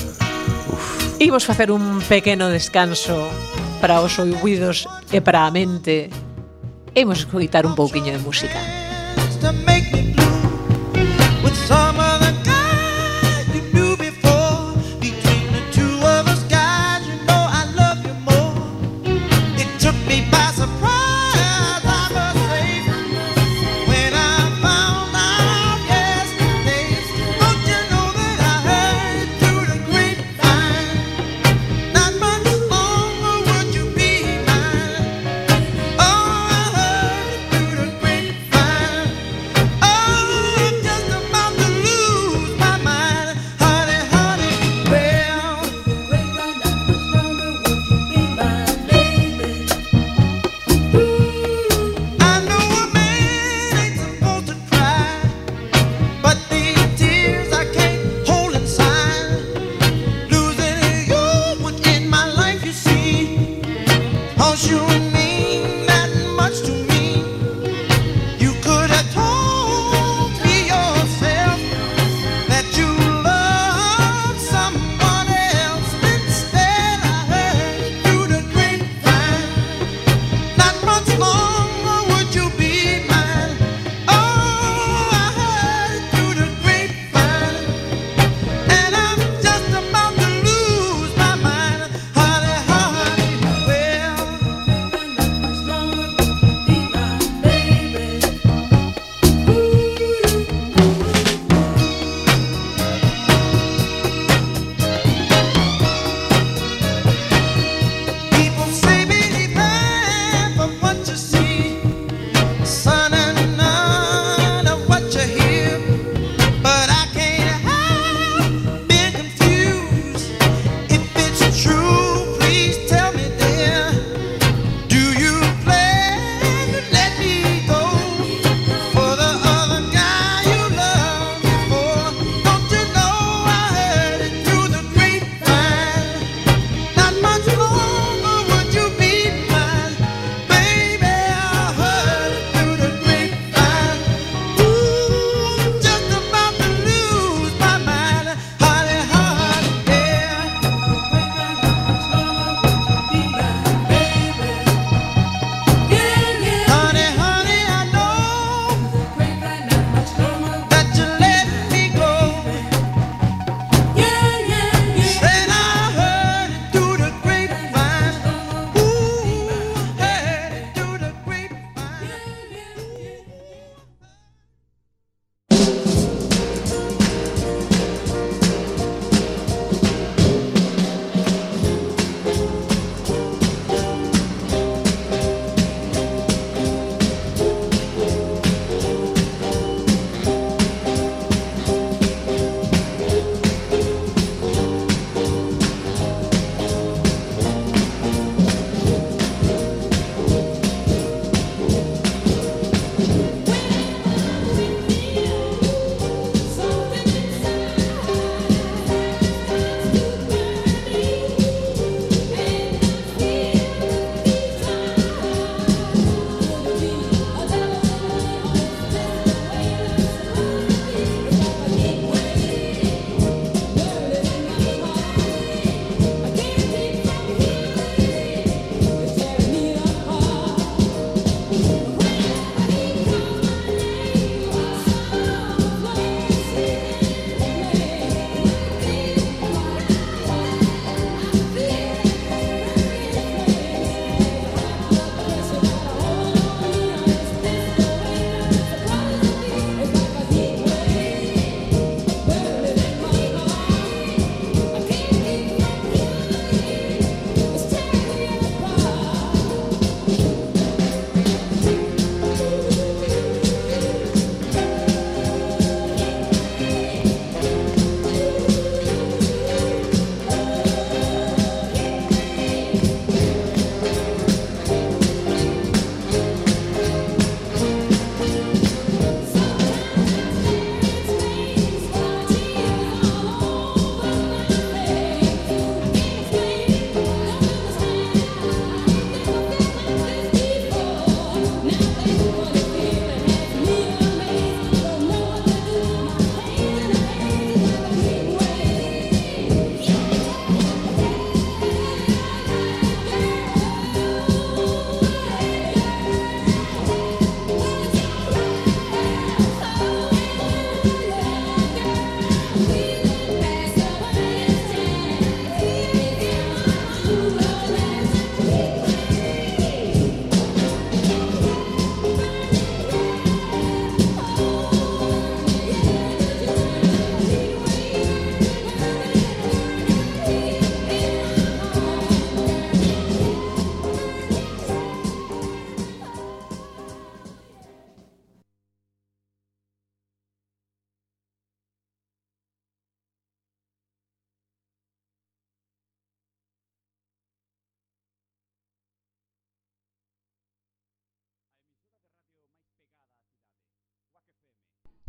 Imos 1.19 1.45
facer 1.45 1.71
un 1.71 2.01
pequeno 2.01 2.49
descanso 2.49 3.17
para 3.81 4.01
os 4.01 4.19
ouvidos 4.19 4.85
e 5.09 5.17
para 5.17 5.45
a 5.45 5.51
mente. 5.51 6.13
Imos 6.93 7.25
escutar 7.25 7.65
un 7.65 7.73
pouquiño 7.73 8.13
de 8.13 8.21
música. 8.21 8.61
to 9.41 9.53
make 9.65 9.91
me 9.93 10.13
blue 10.13 11.43
with 11.43 11.55
song. 11.67 11.86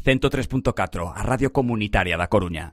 103.4, 0.08 1.12
a 1.14 1.22
Radio 1.22 1.52
Comunitaria 1.52 2.16
da 2.16 2.28
Coruña. 2.28 2.72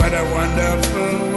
what 0.00 0.14
a 0.14 0.24
wonderful 0.32 1.29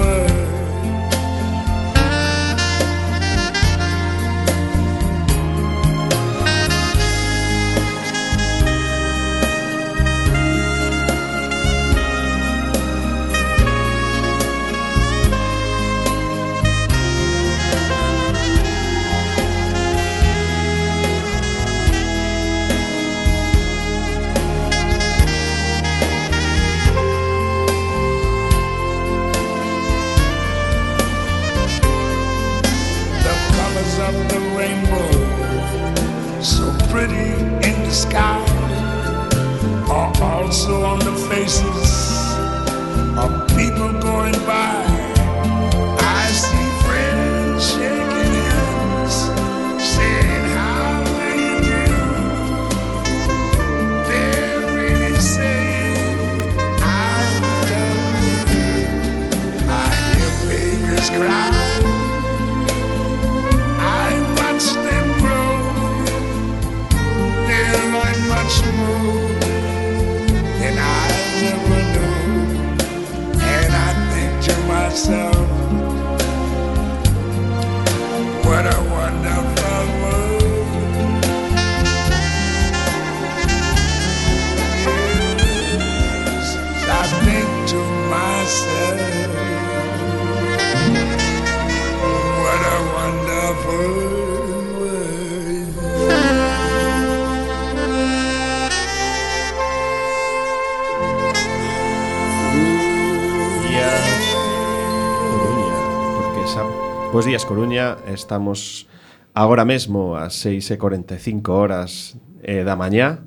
Bos 107.13 107.25
días, 107.25 107.45
Coruña. 107.45 107.97
Estamos 108.07 108.89
agora 109.35 109.69
mesmo 109.69 110.17
ás 110.17 110.33
6.45 110.49 111.45
horas 111.53 112.17
eh, 112.41 112.65
da 112.65 112.73
mañá. 112.73 113.21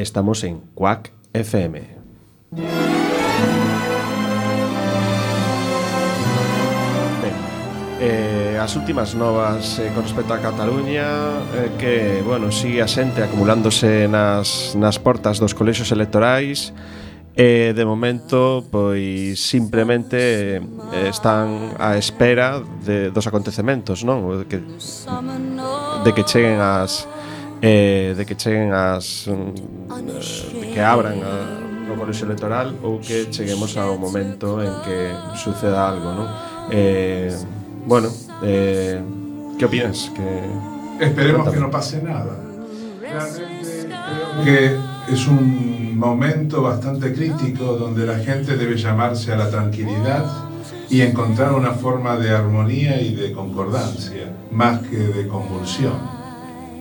Estamos 0.00 0.40
en 0.48 0.64
Cuac 0.72 1.12
FM. 1.36 1.92
Ben, 7.20 7.36
eh, 8.00 8.56
as 8.56 8.72
últimas 8.80 9.12
novas 9.12 9.76
eh, 9.76 9.92
con 9.92 10.08
respecto 10.08 10.32
a 10.32 10.40
Cataluña 10.40 11.36
eh, 11.52 11.68
que, 11.76 12.24
bueno, 12.24 12.48
sigue 12.48 12.80
a 12.80 12.88
xente 12.88 13.20
acumulándose 13.20 14.08
nas, 14.08 14.72
nas 14.72 14.96
portas 14.96 15.36
dos 15.36 15.52
colexios 15.52 15.92
electorais 15.92 16.72
e 16.72 17.01
E 17.32 17.72
de 17.72 17.84
momento, 17.88 18.60
pois 18.68 19.40
simplemente 19.40 20.60
eh, 20.60 21.08
están 21.08 21.72
á 21.80 21.96
espera 21.96 22.60
de, 22.84 23.08
dos 23.08 23.24
acontecementos, 23.24 24.04
non? 24.04 24.20
De 24.36 24.44
que, 24.44 24.60
de 24.60 26.10
que 26.12 26.22
cheguen 26.28 26.60
as 26.60 27.08
eh, 27.64 28.12
de 28.12 28.28
que 28.28 28.36
cheguen 28.36 28.76
as 28.76 29.32
mm, 29.32 30.60
de 30.60 30.66
que 30.76 30.80
abran 30.84 31.24
a, 31.24 31.88
o 31.88 31.96
colexo 31.96 32.28
electoral 32.28 32.76
ou 32.84 33.00
que 33.00 33.32
cheguemos 33.32 33.80
ao 33.80 33.96
momento 33.96 34.60
en 34.60 34.72
que 34.84 35.16
suceda 35.40 35.88
algo, 35.88 36.12
non? 36.12 36.28
Eh, 36.68 37.32
bueno, 37.88 38.12
eh, 38.44 39.00
que 39.56 39.64
opinas? 39.64 40.12
Que 40.12 40.28
Esperemos 41.00 41.48
que 41.48 41.56
no 41.56 41.72
pase 41.72 41.96
nada. 42.04 42.36
Realmente 43.00 43.88
creo 43.88 44.44
que 44.44 44.91
es 45.10 45.26
un 45.26 45.98
momento 45.98 46.62
bastante 46.62 47.12
crítico 47.12 47.64
donde 47.76 48.06
la 48.06 48.18
gente 48.18 48.56
debe 48.56 48.76
llamarse 48.76 49.32
a 49.32 49.36
la 49.36 49.50
tranquilidad 49.50 50.26
y 50.90 51.00
encontrar 51.00 51.54
una 51.54 51.72
forma 51.72 52.16
de 52.16 52.30
armonía 52.30 53.00
y 53.00 53.14
de 53.14 53.32
concordancia, 53.32 54.30
más 54.50 54.80
que 54.82 54.98
de 54.98 55.26
convulsión. 55.26 55.94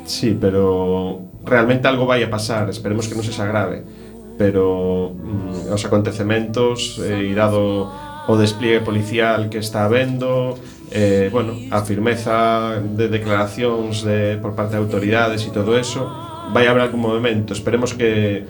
Sí, 0.06 0.38
pero 0.40 1.22
realmente 1.46 1.88
algo 1.88 2.06
vai 2.06 2.24
a 2.24 2.30
pasar, 2.30 2.70
esperemos 2.70 3.08
que 3.08 3.16
non 3.16 3.24
se 3.24 3.34
agrave 3.42 4.02
pero 4.42 5.14
mm, 5.14 5.70
os 5.70 5.86
acontecementos 5.86 6.98
eh, 7.06 7.30
dado 7.38 7.94
o 8.26 8.34
despliegue 8.38 8.82
policial 8.82 9.54
que 9.54 9.62
está 9.62 9.86
habendo 9.86 10.58
eh, 10.90 11.30
bueno, 11.32 11.54
a 11.70 11.86
firmeza 11.86 12.82
de 12.82 13.06
declaracións 13.06 14.02
de, 14.02 14.42
por 14.42 14.58
parte 14.58 14.74
de 14.74 14.82
autoridades 14.82 15.46
e 15.46 15.54
todo 15.54 15.78
eso 15.78 16.31
vai 16.50 16.66
haber 16.68 16.82
algún 16.82 17.02
movimento 17.02 17.54
esperemos 17.54 17.94
que 17.94 18.46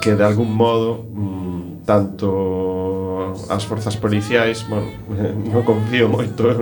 que 0.00 0.14
de 0.14 0.24
algún 0.24 0.54
modo 0.54 1.04
mm, 1.10 1.82
tanto 1.84 3.34
as 3.50 3.64
forzas 3.64 3.96
policiais 3.96 4.64
bueno, 4.68 4.86
non 5.52 5.66
confío 5.66 6.06
moito 6.06 6.54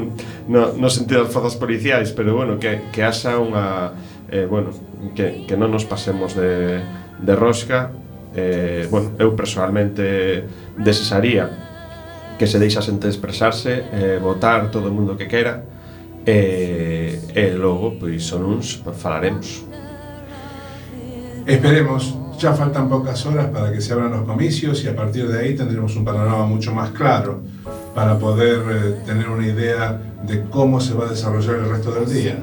no, 0.49 0.73
no 0.73 0.89
sentido 0.89 1.25
das 1.25 1.33
forzas 1.33 1.61
policiais 1.61 2.11
pero 2.17 2.35
bueno, 2.35 2.57
que, 2.57 2.89
que 2.91 3.05
haxa 3.05 3.37
unha 3.37 3.93
eh, 4.33 4.49
bueno, 4.49 4.73
que, 5.15 5.45
que 5.47 5.55
non 5.55 5.71
nos 5.71 5.85
pasemos 5.85 6.35
de, 6.35 6.83
de 7.21 7.35
rosca 7.37 7.93
eh, 8.35 8.89
bueno, 8.91 9.13
eu 9.21 9.37
personalmente 9.37 10.45
desesaría 10.77 11.49
que 12.39 12.47
se 12.47 12.59
deixa 12.61 12.85
xente 12.85 13.09
expresarse 13.09 13.85
eh, 13.93 14.19
votar 14.21 14.69
todo 14.71 14.89
o 14.89 14.95
mundo 14.95 15.17
que 15.17 15.29
quera 15.29 15.65
eh, 16.27 17.23
e 17.33 17.41
eh, 17.41 17.49
eh, 17.49 17.55
logo, 17.55 17.97
pois, 17.99 18.27
son 18.27 18.45
uns 18.45 18.83
falaremos. 18.99 19.63
Esperemos, 21.47 22.19
ya 22.41 22.55
faltan 22.55 22.89
pocas 22.89 23.25
horas 23.25 23.47
para 23.47 23.73
que 23.73 23.81
se 23.81 23.93
abran 23.93 24.11
los 24.11 24.23
comicios 24.23 24.83
y 24.83 24.89
a 24.89 24.97
partir 24.97 25.29
de 25.29 25.39
ahí 25.39 25.55
tendremos 25.55 25.95
un 25.95 26.05
panorama 26.05 26.45
mucho 26.45 26.75
más 26.75 26.91
claro 26.91 27.41
para 27.95 28.19
poder 28.19 28.59
eh, 28.69 28.95
tener 29.07 29.29
una 29.29 29.47
idea 29.47 29.97
de 30.27 30.43
cómo 30.51 30.81
se 30.81 30.95
va 30.95 31.07
a 31.07 31.11
desarrollar 31.11 31.55
el 31.57 31.71
resto 31.71 31.93
del 31.93 32.13
día. 32.13 32.37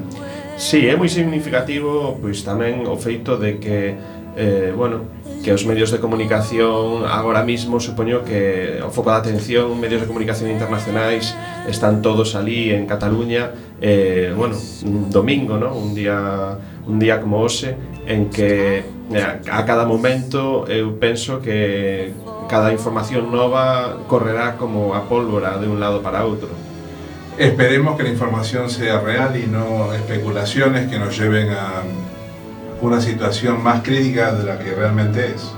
Sí, 0.56 0.86
é 0.86 0.94
moi 0.94 1.10
significativo 1.10 2.16
pois 2.22 2.46
tamén 2.46 2.86
o 2.86 2.94
feito 2.94 3.34
de 3.36 3.58
que 3.58 3.98
eh, 4.38 4.70
bueno, 4.70 5.04
que 5.42 5.52
os 5.52 5.66
medios 5.66 5.90
de 5.90 5.98
comunicación 5.98 7.04
agora 7.04 7.42
mismo 7.42 7.82
supoño 7.82 8.22
que 8.22 8.78
o 8.80 8.88
foco 8.88 9.10
da 9.10 9.18
atención, 9.18 9.74
medios 9.76 10.00
de 10.00 10.08
comunicación 10.08 10.48
internacionais 10.48 11.34
están 11.66 12.00
todos 12.00 12.38
ali 12.38 12.70
en 12.70 12.86
Cataluña 12.86 13.50
eh, 13.82 14.32
bueno, 14.32 14.56
un 14.86 15.10
domingo, 15.10 15.58
¿no? 15.58 15.74
un 15.74 15.92
día 15.92 16.56
un 16.86 16.98
día 16.98 17.20
como 17.20 17.40
hoxe 17.40 17.76
en 18.06 18.30
que 18.30 18.84
eh, 19.12 19.40
a 19.50 19.64
cada 19.64 19.84
momento 19.84 20.64
eu 20.68 20.96
penso 21.00 21.40
que 21.40 22.12
cada 22.48 22.72
información 22.72 23.32
nova 23.32 24.04
correrá 24.08 24.56
como 24.56 24.94
a 24.94 25.08
pólvora 25.08 25.56
de 25.58 25.68
un 25.68 25.80
lado 25.80 26.00
para 26.04 26.24
outro. 26.24 26.52
Esperemos 27.38 27.96
que 27.96 28.04
la 28.04 28.10
información 28.10 28.70
sea 28.70 29.00
real 29.00 29.34
y 29.34 29.46
no 29.50 29.92
especulaciones 29.92 30.88
que 30.88 30.98
nos 30.98 31.18
lleven 31.18 31.50
a 31.50 31.82
una 32.80 33.00
situación 33.00 33.62
más 33.62 33.82
crítica 33.82 34.32
de 34.32 34.44
la 34.44 34.58
que 34.58 34.74
realmente 34.74 35.34
es. 35.34 35.50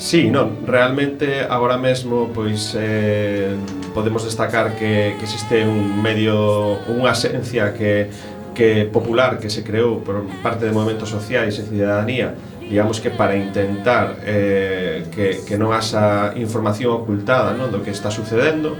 Sí, 0.00 0.30
non, 0.30 0.64
realmente 0.64 1.44
agora 1.44 1.76
mesmo 1.76 2.32
pois 2.32 2.72
eh, 2.72 3.52
podemos 3.92 4.24
destacar 4.24 4.72
que, 4.72 5.14
que 5.20 5.24
existe 5.28 5.60
un 5.68 6.00
medio, 6.00 6.80
unha 6.88 7.12
esencia 7.12 7.76
que, 7.76 8.08
que 8.54 8.84
popular 8.86 9.38
que 9.38 9.50
se 9.50 9.62
creou 9.62 10.00
por 10.00 10.24
parte 10.42 10.66
de 10.66 10.72
movimentos 10.72 11.08
sociais 11.08 11.58
e 11.58 11.62
cidadanía 11.62 12.34
digamos 12.70 13.00
que 13.00 13.10
para 13.10 13.34
intentar 13.34 14.22
eh, 14.22 15.06
que, 15.10 15.42
que 15.42 15.58
non 15.58 15.74
haxa 15.74 16.38
información 16.38 16.94
ocultada 17.02 17.50
non? 17.52 17.70
do 17.70 17.82
que 17.82 17.90
está 17.90 18.14
sucedendo 18.14 18.78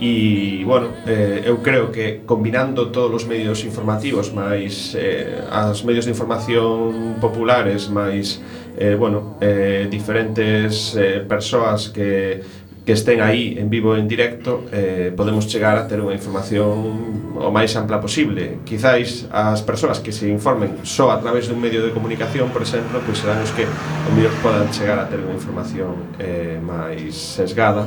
e, 0.00 0.64
bueno, 0.64 0.88
eh, 1.04 1.44
eu 1.44 1.60
creo 1.60 1.92
que 1.92 2.24
combinando 2.24 2.88
todos 2.88 3.12
os 3.12 3.24
medios 3.28 3.60
informativos 3.68 4.32
máis 4.32 4.96
eh, 4.96 5.44
as 5.52 5.84
medios 5.84 6.08
de 6.08 6.16
información 6.16 7.20
populares 7.20 7.92
máis, 7.92 8.40
eh, 8.80 8.96
bueno, 8.96 9.36
eh, 9.44 9.92
diferentes 9.92 10.96
eh, 10.96 11.20
persoas 11.28 11.92
que 11.92 12.40
que 12.84 12.92
estén 12.92 13.20
aí 13.20 13.56
en 13.58 13.68
vivo 13.68 13.96
en 13.96 14.08
directo 14.08 14.64
eh, 14.72 15.12
podemos 15.14 15.46
chegar 15.46 15.76
a 15.76 15.84
ter 15.86 16.00
unha 16.00 16.16
información 16.16 17.30
o 17.36 17.48
máis 17.52 17.72
ampla 17.76 18.00
posible. 18.00 18.64
Quizáis 18.64 19.28
as 19.30 19.60
persoas 19.62 20.00
que 20.00 20.12
se 20.12 20.28
informen 20.28 20.82
só 20.82 21.12
a 21.12 21.20
través 21.20 21.46
dun 21.46 21.60
medio 21.60 21.84
de 21.84 21.92
comunicación 21.92 22.48
por 22.50 22.64
exemplo, 22.64 23.00
pois 23.04 23.20
serán 23.20 23.40
os 23.44 23.52
que 23.52 23.64
o 23.68 24.10
mellor 24.16 24.34
podan 24.40 24.68
chegar 24.72 24.98
a 24.98 25.06
ter 25.06 25.20
unha 25.20 25.36
información 25.36 26.16
eh, 26.18 26.58
máis 26.58 27.12
sesgada 27.14 27.86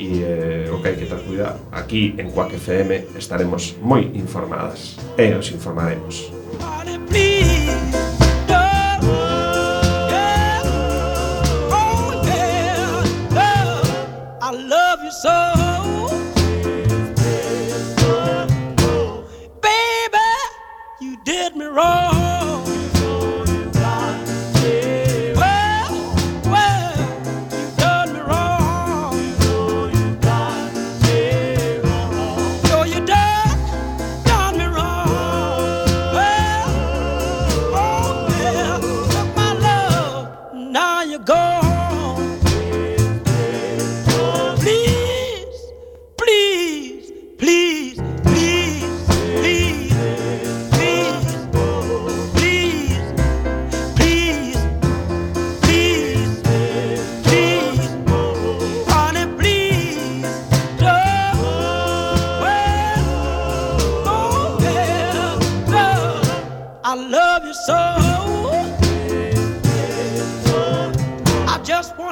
e 0.00 0.24
eh, 0.24 0.72
o 0.72 0.80
que 0.80 0.88
hai 0.88 0.96
que 0.96 1.04
ter 1.04 1.20
cuidado. 1.26 1.60
Aquí 1.70 2.16
en 2.16 2.32
Quack 2.32 2.56
FM 2.56 3.20
estaremos 3.20 3.76
moi 3.84 4.08
informadas 4.16 4.96
e 5.20 5.28
os 5.36 5.52
informaremos. 5.52 6.39
roll! 21.80 22.09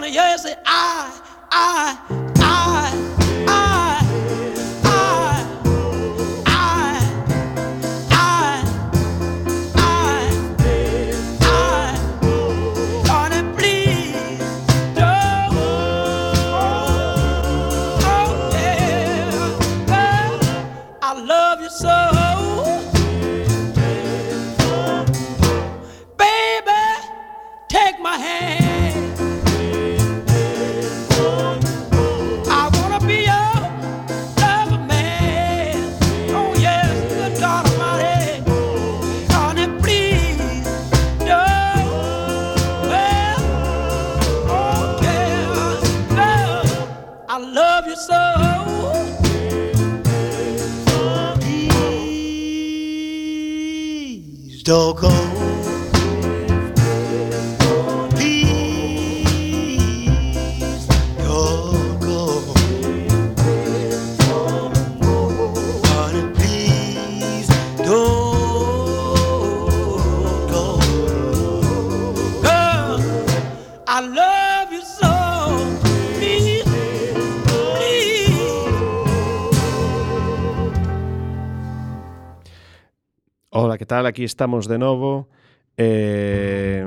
yes 0.08 0.46
Chào 54.68 54.94
không! 54.96 55.27
Aquí 84.08 84.24
estamos 84.24 84.66
de 84.66 84.78
novo. 84.78 85.28
Eh, 85.76 86.84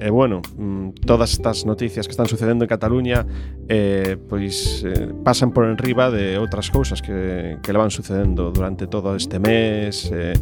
e 0.00 0.10
bueno, 0.10 0.40
mm, 0.56 1.04
todas 1.06 1.32
estas 1.32 1.66
noticias 1.66 2.06
que 2.06 2.12
están 2.12 2.26
sucedendo 2.26 2.64
en 2.64 2.68
Cataluña 2.68 3.26
eh, 3.68 4.16
pois 4.28 4.82
eh, 4.82 5.12
pasan 5.22 5.52
por 5.52 5.68
enriba 5.68 6.10
de 6.10 6.40
outras 6.40 6.72
cousas 6.72 7.04
que, 7.04 7.60
le 7.60 7.78
van 7.78 7.92
sucedendo 7.92 8.50
durante 8.50 8.88
todo 8.88 9.14
este 9.14 9.38
mes 9.38 10.10
eh, 10.10 10.32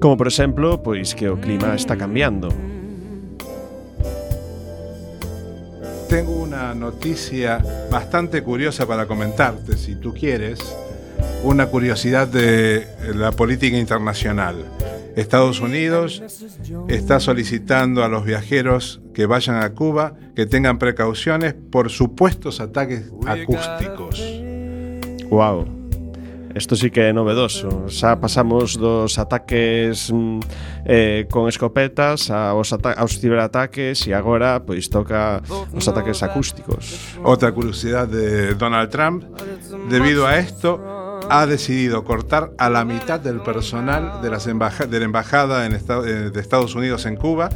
como 0.00 0.16
por 0.16 0.26
exemplo 0.26 0.82
pois 0.82 1.14
que 1.14 1.28
o 1.30 1.38
clima 1.38 1.76
está 1.76 1.94
cambiando 1.94 2.48
Tengo 6.08 6.32
una 6.38 6.72
noticia 6.72 7.58
bastante 7.90 8.42
curiosa 8.42 8.86
para 8.86 9.06
comentarte, 9.06 9.76
si 9.76 9.96
tú 9.96 10.14
quieres. 10.14 10.60
Una 11.46 11.68
curiosidad 11.68 12.26
de 12.26 12.88
la 13.14 13.30
política 13.30 13.78
internacional. 13.78 14.64
Estados 15.14 15.60
Unidos 15.60 16.20
está 16.88 17.20
solicitando 17.20 18.02
a 18.02 18.08
los 18.08 18.24
viajeros 18.24 19.00
que 19.14 19.26
vayan 19.26 19.62
a 19.62 19.72
Cuba 19.72 20.14
que 20.34 20.46
tengan 20.46 20.80
precauciones 20.80 21.54
por 21.54 21.88
supuestos 21.90 22.58
ataques 22.58 23.12
acústicos. 23.24 24.20
Wow. 25.30 25.66
Esto 26.56 26.74
sí 26.74 26.90
que 26.90 27.02
é 27.02 27.12
novedoso. 27.12 27.86
Xa 27.86 28.16
pasamos 28.16 28.80
dos 28.80 29.20
ataques 29.20 30.10
mm, 30.10 30.40
eh, 30.88 31.28
con 31.30 31.52
escopetas 31.52 32.32
aos, 32.32 32.72
ata 32.72 32.96
aos 32.96 33.20
ciberataques 33.20 34.08
e 34.08 34.16
agora 34.16 34.64
pois 34.64 34.88
toca 34.88 35.44
os 35.46 35.84
ataques 35.86 36.24
acústicos. 36.24 37.14
Otra 37.22 37.52
curiosidad 37.52 38.08
de 38.08 38.56
Donald 38.56 38.88
Trump, 38.88 39.28
debido 39.92 40.24
a 40.24 40.40
esto, 40.40 40.80
ha 41.30 41.46
decidido 41.46 42.04
cortar 42.04 42.50
a 42.58 42.68
la 42.70 42.84
mitad 42.84 43.18
del 43.20 43.40
personal 43.40 44.20
de, 44.22 44.30
las 44.30 44.46
embaja- 44.46 44.86
de 44.86 44.98
la 44.98 45.04
embajada 45.04 45.66
en 45.66 45.72
Esta- 45.72 45.98
eh, 46.06 46.30
de 46.30 46.40
Estados 46.40 46.74
Unidos 46.74 47.06
en 47.06 47.16
Cuba, 47.16 47.48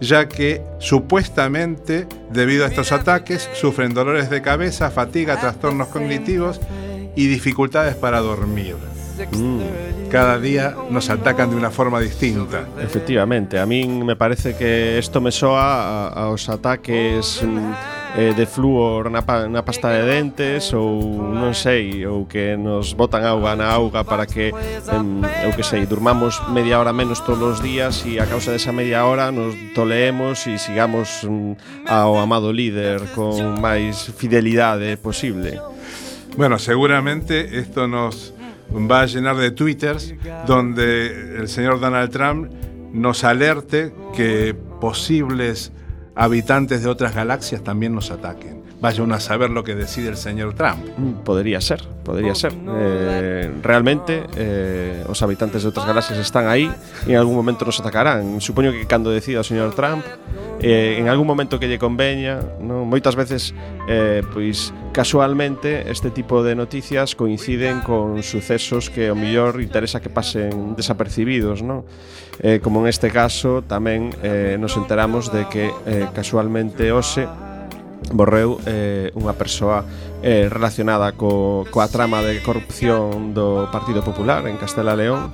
ya 0.00 0.28
que 0.28 0.62
supuestamente, 0.78 2.06
debido 2.30 2.64
a 2.64 2.68
estos 2.68 2.92
ataques, 2.92 3.48
sufren 3.54 3.94
dolores 3.94 4.28
de 4.30 4.42
cabeza, 4.42 4.90
fatiga, 4.90 5.40
trastornos 5.40 5.88
cognitivos 5.88 6.60
y 7.14 7.26
dificultades 7.28 7.94
para 7.94 8.20
dormir. 8.20 8.76
Cada 10.10 10.38
día 10.38 10.74
nos 10.90 11.08
atacan 11.08 11.48
de 11.50 11.56
una 11.56 11.70
forma 11.70 11.98
distinta. 12.00 12.66
Efectivamente, 12.80 13.58
a 13.58 13.64
min 13.64 14.04
me 14.04 14.14
parece 14.14 14.54
que 14.54 14.98
isto 14.98 15.20
me 15.22 15.32
soa 15.32 15.62
a- 15.62 16.08
aos 16.08 16.48
ataques 16.50 17.40
mm, 17.42 17.72
eh, 18.16 18.32
de 18.34 18.46
flúor 18.46 19.10
na, 19.10 19.22
pa, 19.22 19.44
na 19.44 19.60
pasta 19.60 19.92
de 19.92 20.02
dentes 20.08 20.72
ou 20.72 21.04
non 21.20 21.52
sei, 21.52 22.08
ou 22.08 22.24
que 22.24 22.56
nos 22.56 22.96
botan 22.96 23.20
auga 23.20 23.52
na 23.52 23.68
auga 23.68 24.08
para 24.08 24.24
que 24.24 24.50
em, 24.50 25.06
eu 25.44 25.52
que 25.52 25.60
sei, 25.60 25.84
durmamos 25.84 26.40
media 26.48 26.80
hora 26.80 26.96
menos 26.96 27.20
todos 27.20 27.58
os 27.58 27.60
días 27.60 28.08
e 28.08 28.16
a 28.16 28.24
causa 28.24 28.56
desa 28.56 28.72
media 28.72 29.04
hora 29.04 29.28
nos 29.28 29.52
toleemos 29.76 30.48
e 30.48 30.56
sigamos 30.56 31.28
mm, 31.28 31.84
ao 31.84 32.16
amado 32.16 32.48
líder 32.56 33.04
con 33.12 33.60
máis 33.60 34.08
fidelidade 34.16 34.96
posible. 34.96 35.60
Bueno, 36.40 36.56
seguramente 36.56 37.60
esto 37.60 37.84
nos 37.84 38.32
va 38.72 39.04
a 39.04 39.06
llenar 39.06 39.36
de 39.36 39.52
twitters 39.52 40.14
donde 40.46 41.36
el 41.36 41.48
señor 41.48 41.80
Donald 41.80 42.10
Trump 42.10 42.48
nos 42.92 43.24
alerte 43.24 43.92
que 44.14 44.56
posibles 44.80 45.72
habitantes 46.16 46.82
de 46.82 46.88
otras 46.88 47.14
galaxias 47.14 47.62
también 47.62 47.94
nos 47.94 48.10
ataquen. 48.10 48.55
vaya 48.80 49.02
uno 49.02 49.14
a 49.14 49.20
saber 49.20 49.50
lo 49.50 49.64
que 49.64 49.74
decide 49.74 50.08
el 50.08 50.16
señor 50.16 50.54
Trump. 50.54 50.84
Mm, 50.96 51.24
podría 51.24 51.60
ser, 51.60 51.82
podría 52.04 52.32
oh, 52.32 52.34
ser. 52.34 52.52
Eh, 52.54 53.50
realmente, 53.62 54.24
eh, 54.36 55.04
os 55.08 55.22
habitantes 55.22 55.62
de 55.62 55.68
outras 55.68 55.86
galaxias 55.86 56.18
están 56.20 56.48
aí 56.48 56.68
e 57.08 57.12
en 57.12 57.18
algún 57.18 57.34
momento 57.34 57.64
nos 57.64 57.80
atacarán. 57.80 58.40
Supoño 58.40 58.72
que 58.72 58.84
cando 58.84 59.08
decida 59.10 59.40
o 59.40 59.46
señor 59.46 59.72
Trump, 59.72 60.04
eh, 60.60 60.96
en 60.98 61.08
algún 61.08 61.26
momento 61.26 61.60
que 61.60 61.68
lle 61.68 61.80
conveña, 61.80 62.40
non? 62.60 62.88
moitas 62.88 63.16
veces, 63.16 63.52
eh, 63.88 64.24
pois, 64.32 64.72
casualmente, 64.92 65.88
este 65.92 66.08
tipo 66.12 66.40
de 66.40 66.56
noticias 66.56 67.16
coinciden 67.16 67.80
con 67.80 68.20
sucesos 68.24 68.88
que 68.88 69.12
o 69.12 69.16
millor 69.16 69.60
interesa 69.60 70.00
que 70.00 70.08
pasen 70.08 70.76
desapercibidos, 70.76 71.60
non? 71.60 71.84
Eh, 72.40 72.60
como 72.60 72.84
en 72.84 72.92
este 72.92 73.08
caso, 73.08 73.64
tamén 73.64 74.12
eh, 74.20 74.60
nos 74.60 74.76
enteramos 74.76 75.32
de 75.32 75.48
que 75.48 75.72
eh, 75.88 76.08
casualmente 76.12 76.92
hoxe 76.92 77.24
morreu 78.12 78.60
eh, 78.66 79.10
unha 79.18 79.34
persoa 79.34 79.82
eh, 80.22 80.46
relacionada 80.46 81.12
co, 81.18 81.66
coa 81.70 81.90
trama 81.90 82.22
de 82.22 82.38
corrupción 82.42 83.34
do 83.34 83.66
Partido 83.74 84.02
Popular 84.06 84.46
en 84.46 84.56
Castela 84.56 84.94
León. 84.94 85.32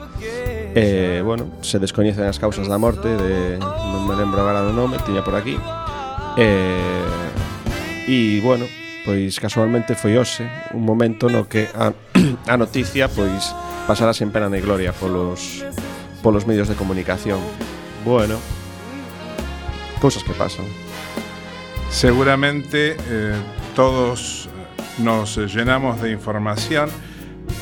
Eh, 0.73 1.21
bueno, 1.21 1.53
se 1.61 1.77
descoñecen 1.77 2.25
as 2.25 2.41
causas 2.41 2.65
da 2.65 2.81
morte 2.81 3.13
de, 3.13 3.61
non 3.61 4.09
me 4.09 4.17
lembro 4.17 4.41
agora 4.41 4.65
do 4.65 4.73
nome, 4.73 4.97
tiña 5.05 5.21
por 5.21 5.37
aquí. 5.37 5.61
Eh, 6.41 8.09
e 8.09 8.41
bueno, 8.41 8.65
pois 9.05 9.37
casualmente 9.37 9.95
foi 9.95 10.17
hoxe 10.17 10.49
un 10.73 10.83
momento 10.89 11.29
no 11.29 11.45
que 11.45 11.69
a, 11.77 11.93
a 12.53 12.57
noticia 12.57 13.13
pois 13.13 13.53
pasara 13.85 14.17
sen 14.17 14.33
pena 14.33 14.49
ni 14.49 14.65
gloria 14.65 14.97
polos, 14.97 15.61
polos 16.25 16.49
medios 16.49 16.73
de 16.73 16.75
comunicación. 16.75 17.39
Bueno, 18.05 18.41
cousas 20.01 20.25
que 20.25 20.33
pasan. 20.33 20.67
Seguramente 21.93 22.97
eh, 22.99 23.34
todos 23.76 24.49
nos 24.99 25.36
llenamos 25.36 26.01
de 26.01 26.11
información 26.11 26.88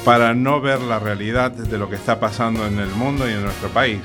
para 0.04 0.34
no 0.34 0.60
ver 0.60 0.80
la 0.80 1.00
realidad 1.00 1.50
de 1.50 1.76
lo 1.76 1.90
que 1.90 1.96
está 1.96 2.20
pasando 2.20 2.64
en 2.64 2.78
el 2.78 2.88
mundo 2.90 3.28
y 3.28 3.32
en 3.32 3.42
nuestro 3.42 3.68
país. 3.70 4.00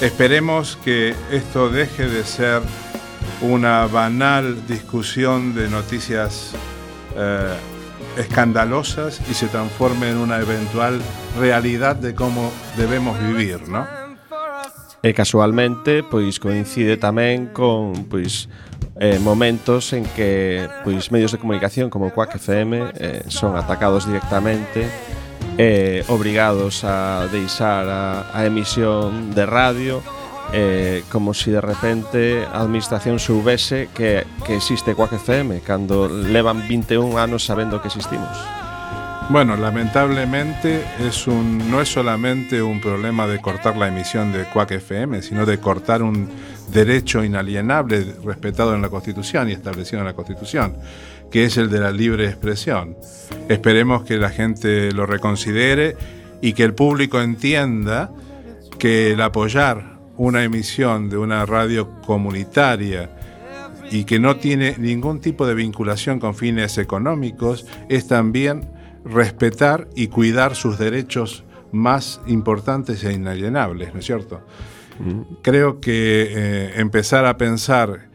Esperemos 0.00 0.78
que 0.82 1.14
esto 1.30 1.68
deje 1.68 2.06
de 2.08 2.24
ser 2.24 2.62
una 3.42 3.86
banal 3.86 4.64
discusión 4.66 5.54
de 5.54 5.68
noticias 5.68 6.52
eh, 7.16 7.56
escandalosas 8.16 9.20
y 9.28 9.34
se 9.34 9.48
transforme 9.48 10.08
en 10.08 10.18
una 10.18 10.38
eventual 10.38 11.02
realidad 11.38 11.96
de 11.96 12.14
cómo 12.14 12.52
debemos 12.76 13.18
vivir, 13.20 13.68
¿no? 13.68 13.86
E 15.06 15.12
casualmente, 15.14 16.02
pois 16.02 16.40
coincide 16.42 16.96
tamén 16.96 17.54
con 17.54 18.10
pois 18.10 18.50
eh, 18.98 19.18
momentos 19.18 19.92
en 19.92 20.04
que 20.04 20.68
pois 20.84 21.12
medios 21.12 21.32
de 21.32 21.38
comunicación 21.38 21.90
como 21.90 22.10
Quack 22.10 22.36
FM 22.36 22.92
eh, 22.96 23.22
son 23.28 23.56
atacados 23.56 24.06
directamente 24.06 24.88
eh, 25.58 26.04
obrigados 26.08 26.84
a 26.84 27.28
deixar 27.32 27.88
a, 27.88 28.38
a 28.38 28.46
emisión 28.46 29.34
de 29.34 29.46
radio 29.46 30.02
eh, 30.52 31.02
como 31.10 31.34
si 31.34 31.50
de 31.50 31.60
repente 31.60 32.44
a 32.44 32.60
administración 32.60 33.18
soubese 33.18 33.88
que, 33.92 34.24
que 34.46 34.56
existe 34.56 34.94
Quack 34.94 35.14
FM 35.14 35.60
cando 35.60 36.08
levan 36.08 36.66
21 36.68 37.18
anos 37.18 37.44
sabendo 37.44 37.80
que 37.80 37.88
existimos. 37.88 38.38
Bueno, 39.28 39.56
lamentablemente 39.56 40.84
es 41.00 41.26
un, 41.26 41.68
no 41.68 41.80
es 41.80 41.88
solamente 41.88 42.62
un 42.62 42.80
problema 42.80 43.26
de 43.26 43.40
cortar 43.40 43.76
la 43.76 43.88
emisión 43.88 44.30
de 44.30 44.44
Quack 44.44 44.70
FM, 44.70 45.20
sino 45.22 45.44
de 45.46 45.58
cortar 45.58 46.00
un 46.04 46.30
derecho 46.72 47.24
inalienable 47.24 48.14
respetado 48.24 48.74
en 48.74 48.82
la 48.82 48.88
Constitución 48.88 49.48
y 49.48 49.52
establecido 49.52 50.00
en 50.00 50.06
la 50.06 50.14
Constitución, 50.14 50.76
que 51.30 51.44
es 51.44 51.56
el 51.56 51.70
de 51.70 51.80
la 51.80 51.90
libre 51.90 52.26
expresión. 52.26 52.96
Esperemos 53.48 54.04
que 54.04 54.16
la 54.16 54.30
gente 54.30 54.92
lo 54.92 55.06
reconsidere 55.06 55.96
y 56.40 56.52
que 56.52 56.64
el 56.64 56.74
público 56.74 57.20
entienda 57.20 58.10
que 58.78 59.12
el 59.12 59.20
apoyar 59.20 59.96
una 60.16 60.44
emisión 60.44 61.08
de 61.08 61.18
una 61.18 61.44
radio 61.46 62.00
comunitaria 62.02 63.10
y 63.90 64.04
que 64.04 64.18
no 64.18 64.36
tiene 64.36 64.76
ningún 64.78 65.20
tipo 65.20 65.46
de 65.46 65.54
vinculación 65.54 66.18
con 66.18 66.34
fines 66.34 66.78
económicos 66.78 67.66
es 67.88 68.08
también 68.08 68.68
respetar 69.04 69.88
y 69.94 70.08
cuidar 70.08 70.56
sus 70.56 70.78
derechos 70.78 71.44
más 71.72 72.20
importantes 72.26 73.04
e 73.04 73.12
inalienables, 73.12 73.92
¿no 73.92 74.00
es 74.00 74.06
cierto? 74.06 74.40
Creo 75.42 75.80
que 75.80 76.28
eh, 76.30 76.72
empezar 76.76 77.26
a 77.26 77.36
pensar 77.36 78.08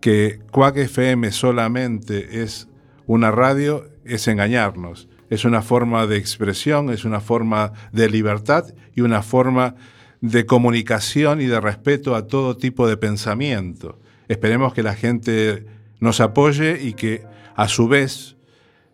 que 0.00 0.40
Quack 0.50 0.76
FM 0.76 1.30
solamente 1.32 2.42
es 2.42 2.68
una 3.06 3.30
radio 3.30 3.84
es 4.04 4.28
engañarnos. 4.28 5.08
Es 5.30 5.44
una 5.44 5.62
forma 5.62 6.06
de 6.06 6.18
expresión, 6.18 6.90
es 6.90 7.04
una 7.04 7.20
forma 7.20 7.72
de 7.92 8.10
libertad 8.10 8.74
y 8.94 9.00
una 9.00 9.22
forma 9.22 9.76
de 10.20 10.46
comunicación 10.46 11.40
y 11.40 11.46
de 11.46 11.60
respeto 11.60 12.14
a 12.14 12.26
todo 12.26 12.56
tipo 12.56 12.86
de 12.86 12.96
pensamiento. 12.96 13.98
Esperemos 14.28 14.74
que 14.74 14.82
la 14.82 14.94
gente 14.94 15.66
nos 16.00 16.20
apoye 16.20 16.82
y 16.82 16.94
que 16.94 17.24
a 17.56 17.68
su 17.68 17.88
vez 17.88 18.36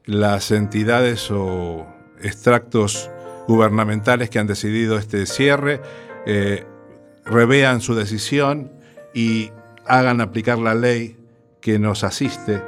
las 0.05 0.51
entidades 0.51 1.31
o 1.31 1.87
extractos 2.23 3.11
gubernamentales 3.47 4.31
que 4.31 4.39
han 4.39 4.47
decidido 4.47 4.99
este 4.99 5.27
cierre 5.27 5.81
eh, 6.27 6.67
revean 7.29 7.81
su 7.81 7.95
decisión 7.95 8.73
y 9.15 9.51
hagan 9.87 10.21
aplicar 10.21 10.59
la 10.59 10.75
ley 10.75 11.17
que 11.61 11.79
nos 11.79 12.05
asiste 12.05 12.63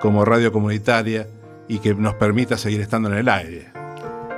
como 0.00 0.24
radio 0.24 0.52
comunitaria 0.52 1.26
y 1.68 1.78
que 1.78 1.94
nos 1.94 2.14
permita 2.14 2.58
seguir 2.58 2.80
estando 2.80 3.08
en 3.08 3.16
el 3.16 3.28
aire. 3.28 3.72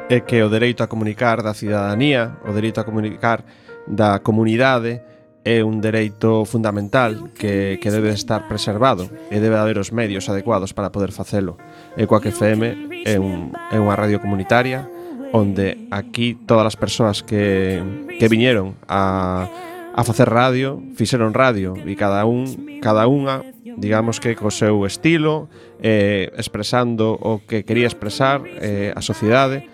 É 0.07 0.23
que 0.23 0.47
o 0.47 0.49
dereito 0.49 0.87
a 0.87 0.89
comunicar 0.89 1.43
da 1.43 1.51
cidadanía, 1.51 2.39
o 2.47 2.55
dereito 2.55 2.79
a 2.79 2.87
comunicar 2.87 3.43
da 3.91 4.23
comunidade 4.23 5.03
é 5.43 5.67
un 5.67 5.83
dereito 5.83 6.47
fundamental 6.47 7.35
que, 7.35 7.83
que 7.83 7.91
debe 7.91 8.15
estar 8.15 8.47
preservado 8.47 9.11
e 9.35 9.43
debe 9.43 9.59
haber 9.59 9.83
os 9.83 9.91
medios 9.91 10.31
adecuados 10.31 10.71
para 10.71 10.95
poder 10.95 11.11
facelo. 11.11 11.59
E 11.99 12.07
coa 12.07 12.23
que 12.23 12.31
FM 12.31 13.03
é, 13.03 13.19
un, 13.19 13.51
é 13.75 13.83
unha 13.83 13.99
radio 13.99 14.23
comunitaria 14.23 14.87
onde 15.33 15.89
aquí 15.91 16.39
todas 16.47 16.67
as 16.67 16.77
persoas 16.77 17.23
que, 17.23 17.83
que 18.19 18.29
viñeron 18.29 18.77
a, 18.87 19.49
a 19.97 20.05
facer 20.05 20.29
radio, 20.29 20.83
fixeron 20.95 21.33
radio 21.33 21.73
e 21.73 21.97
cada 21.97 22.29
un, 22.29 22.79
cada 22.85 23.09
unha, 23.09 23.41
digamos 23.81 24.21
que 24.21 24.37
co 24.37 24.53
seu 24.53 24.85
estilo, 24.85 25.49
eh, 25.81 26.29
expresando 26.37 27.17
o 27.17 27.41
que 27.45 27.65
quería 27.65 27.89
expresar 27.89 28.45
eh, 28.45 28.93
a 28.95 29.01
sociedade 29.01 29.67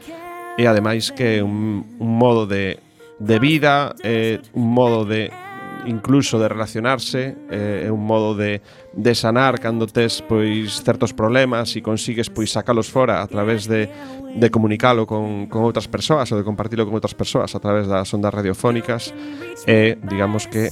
e 0.58 0.64
ademais 0.70 1.10
que 1.10 1.42
un, 1.42 1.82
un 1.98 2.10
modo 2.18 2.46
de, 2.46 2.78
de 3.18 3.36
vida, 3.38 3.94
eh, 4.06 4.38
un 4.54 4.70
modo 4.70 5.04
de 5.04 5.30
incluso 5.86 6.38
de 6.38 6.48
relacionarse, 6.48 7.36
eh, 7.50 7.86
é 7.86 7.90
un 7.90 8.04
modo 8.04 8.34
de, 8.34 8.62
de 8.94 9.12
sanar 9.14 9.58
cando 9.58 9.86
tes 9.86 10.22
pois 10.22 10.82
certos 10.82 11.12
problemas 11.12 11.74
e 11.74 11.82
consigues 11.82 12.30
pois 12.30 12.50
sacalos 12.50 12.90
fora 12.90 13.22
a 13.22 13.26
través 13.26 13.66
de, 13.66 13.90
de 14.36 14.48
comunicalo 14.50 15.06
con, 15.06 15.46
con 15.50 15.66
outras 15.66 15.88
persoas 15.90 16.30
ou 16.30 16.38
de 16.38 16.46
compartilo 16.46 16.86
con 16.86 16.94
outras 16.94 17.14
persoas 17.14 17.52
a 17.54 17.60
través 17.60 17.90
das 17.90 18.08
ondas 18.14 18.32
radiofónicas 18.32 19.10
é, 19.66 19.98
digamos 20.06 20.46
que, 20.46 20.70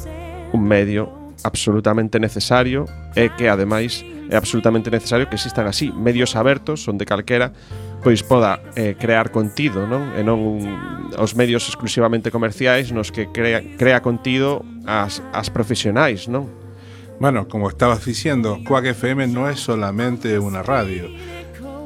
un 0.53 0.67
medio 0.67 1.09
absolutamente 1.43 2.21
necesario 2.21 2.85
e 3.17 3.33
que 3.33 3.49
ademais 3.49 4.05
é 4.29 4.37
absolutamente 4.37 4.93
necesario 4.93 5.27
que 5.27 5.41
existan 5.41 5.67
así 5.67 5.89
medios 5.91 6.37
abertos 6.37 6.85
onde 6.87 7.09
calquera 7.09 7.53
pois 8.03 8.23
poda 8.23 8.61
eh, 8.77 8.97
crear 8.99 9.31
contido, 9.31 9.87
non? 9.87 10.17
E 10.17 10.25
non 10.25 10.41
os 11.17 11.37
medios 11.37 11.69
exclusivamente 11.69 12.33
comerciais 12.33 12.93
nos 12.93 13.13
que 13.13 13.29
crea, 13.29 13.61
crea 13.77 14.01
contido 14.01 14.65
as, 14.89 15.21
as 15.33 15.53
profesionais, 15.53 16.29
non? 16.29 16.49
Bueno, 17.21 17.49
como 17.49 17.69
estabas 17.69 18.05
diciendo, 18.05 18.59
Quack 18.65 18.97
FM 18.97 19.29
no 19.29 19.49
es 19.51 19.61
solamente 19.61 20.39
una 20.39 20.63
radio. 20.63 21.13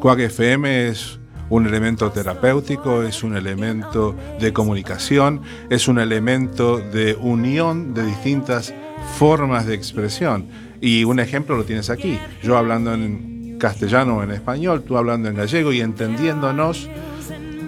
Quack 0.00 0.30
FM 0.30 0.88
es 0.88 1.18
un 1.50 1.66
elemento 1.66 2.10
terapéutico, 2.12 3.02
es 3.02 3.22
un 3.22 3.36
elemento 3.36 4.14
de 4.38 4.52
comunicación, 4.52 5.42
es 5.70 5.88
un 5.88 5.98
elemento 5.98 6.78
de 6.78 7.14
unión 7.14 7.94
de 7.94 8.06
distintas 8.06 8.72
formas 9.18 9.66
de 9.66 9.74
expresión. 9.74 10.46
Y 10.80 11.04
un 11.04 11.18
ejemplo 11.18 11.56
lo 11.56 11.64
tienes 11.64 11.90
aquí, 11.90 12.18
yo 12.42 12.56
hablando 12.56 12.94
en 12.94 13.33
castellano 13.58 14.16
o 14.16 14.22
en 14.22 14.30
español, 14.30 14.82
tú 14.82 14.96
hablando 14.96 15.28
en 15.28 15.36
gallego 15.36 15.72
y 15.72 15.80
entendiéndonos 15.80 16.88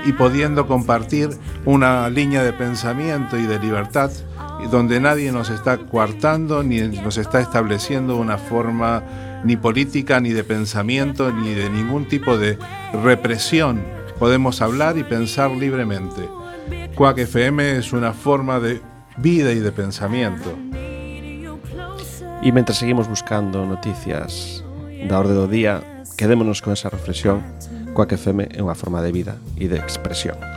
y 0.04 0.12
pudiendo 0.12 0.66
compartir 0.66 1.30
una 1.64 2.08
línea 2.08 2.42
de 2.42 2.52
pensamiento 2.52 3.36
y 3.38 3.46
de 3.46 3.58
libertad 3.58 4.10
donde 4.70 5.00
nadie 5.00 5.32
nos 5.32 5.50
está 5.50 5.78
coartando 5.78 6.62
ni 6.62 6.80
nos 6.80 7.18
está 7.18 7.40
estableciendo 7.40 8.16
una 8.16 8.38
forma 8.38 9.02
ni 9.44 9.56
política, 9.56 10.20
ni 10.20 10.30
de 10.30 10.44
pensamiento, 10.44 11.32
ni 11.32 11.54
de 11.54 11.70
ningún 11.70 12.06
tipo 12.08 12.36
de 12.36 12.58
represión. 13.04 13.82
Podemos 14.18 14.62
hablar 14.62 14.98
y 14.98 15.04
pensar 15.04 15.50
libremente. 15.50 16.28
Quack 16.94 17.18
FM 17.18 17.76
es 17.76 17.92
una 17.92 18.12
forma 18.12 18.58
de 18.58 18.80
vida 19.18 19.52
y 19.52 19.60
de 19.60 19.72
pensamiento. 19.72 20.56
E 22.42 22.52
mentre 22.52 22.74
seguimos 22.74 23.08
buscando 23.08 23.64
noticias 23.66 24.65
da 25.04 25.20
orde 25.20 25.36
do 25.36 25.44
día, 25.44 25.84
quedémonos 26.16 26.64
con 26.64 26.72
esa 26.72 26.88
reflexión 26.88 27.44
coa 27.92 28.08
que 28.08 28.16
feme 28.16 28.48
é 28.52 28.64
unha 28.64 28.76
forma 28.76 29.04
de 29.04 29.12
vida 29.12 29.36
e 29.60 29.68
de 29.68 29.76
expresión. 29.76 30.55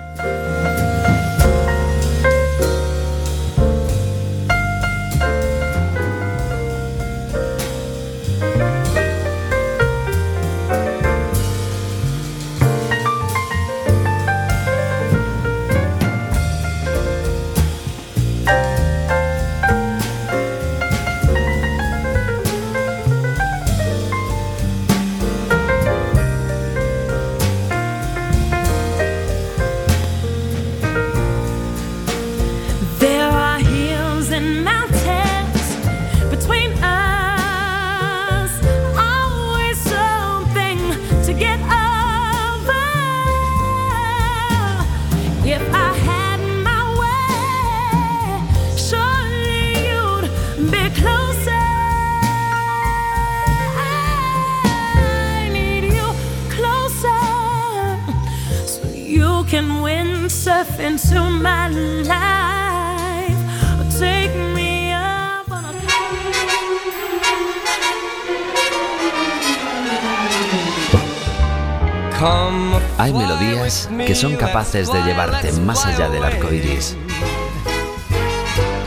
De 74.72 75.04
llevarte 75.04 75.52
más 75.54 75.84
allá 75.84 76.10
del 76.10 76.24
arco 76.24 76.54
iris. 76.54 76.96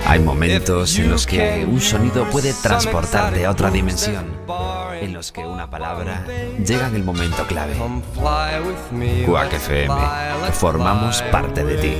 Hay 0.06 0.20
momentos 0.20 0.96
en 0.96 1.10
los 1.10 1.26
que 1.26 1.66
un 1.68 1.80
sonido 1.80 2.24
puede 2.30 2.52
transportarte 2.54 3.44
a 3.44 3.50
otra 3.50 3.68
dimensión, 3.68 4.26
en 5.00 5.12
los 5.12 5.32
que 5.32 5.40
una 5.40 5.68
palabra 5.68 6.24
llega 6.64 6.86
en 6.86 6.94
el 6.94 7.02
momento 7.02 7.44
clave. 7.48 7.74
Quack 9.26 9.54
FM, 9.54 9.94
formamos 10.52 11.20
parte 11.32 11.64
de 11.64 11.76
ti. 11.76 11.94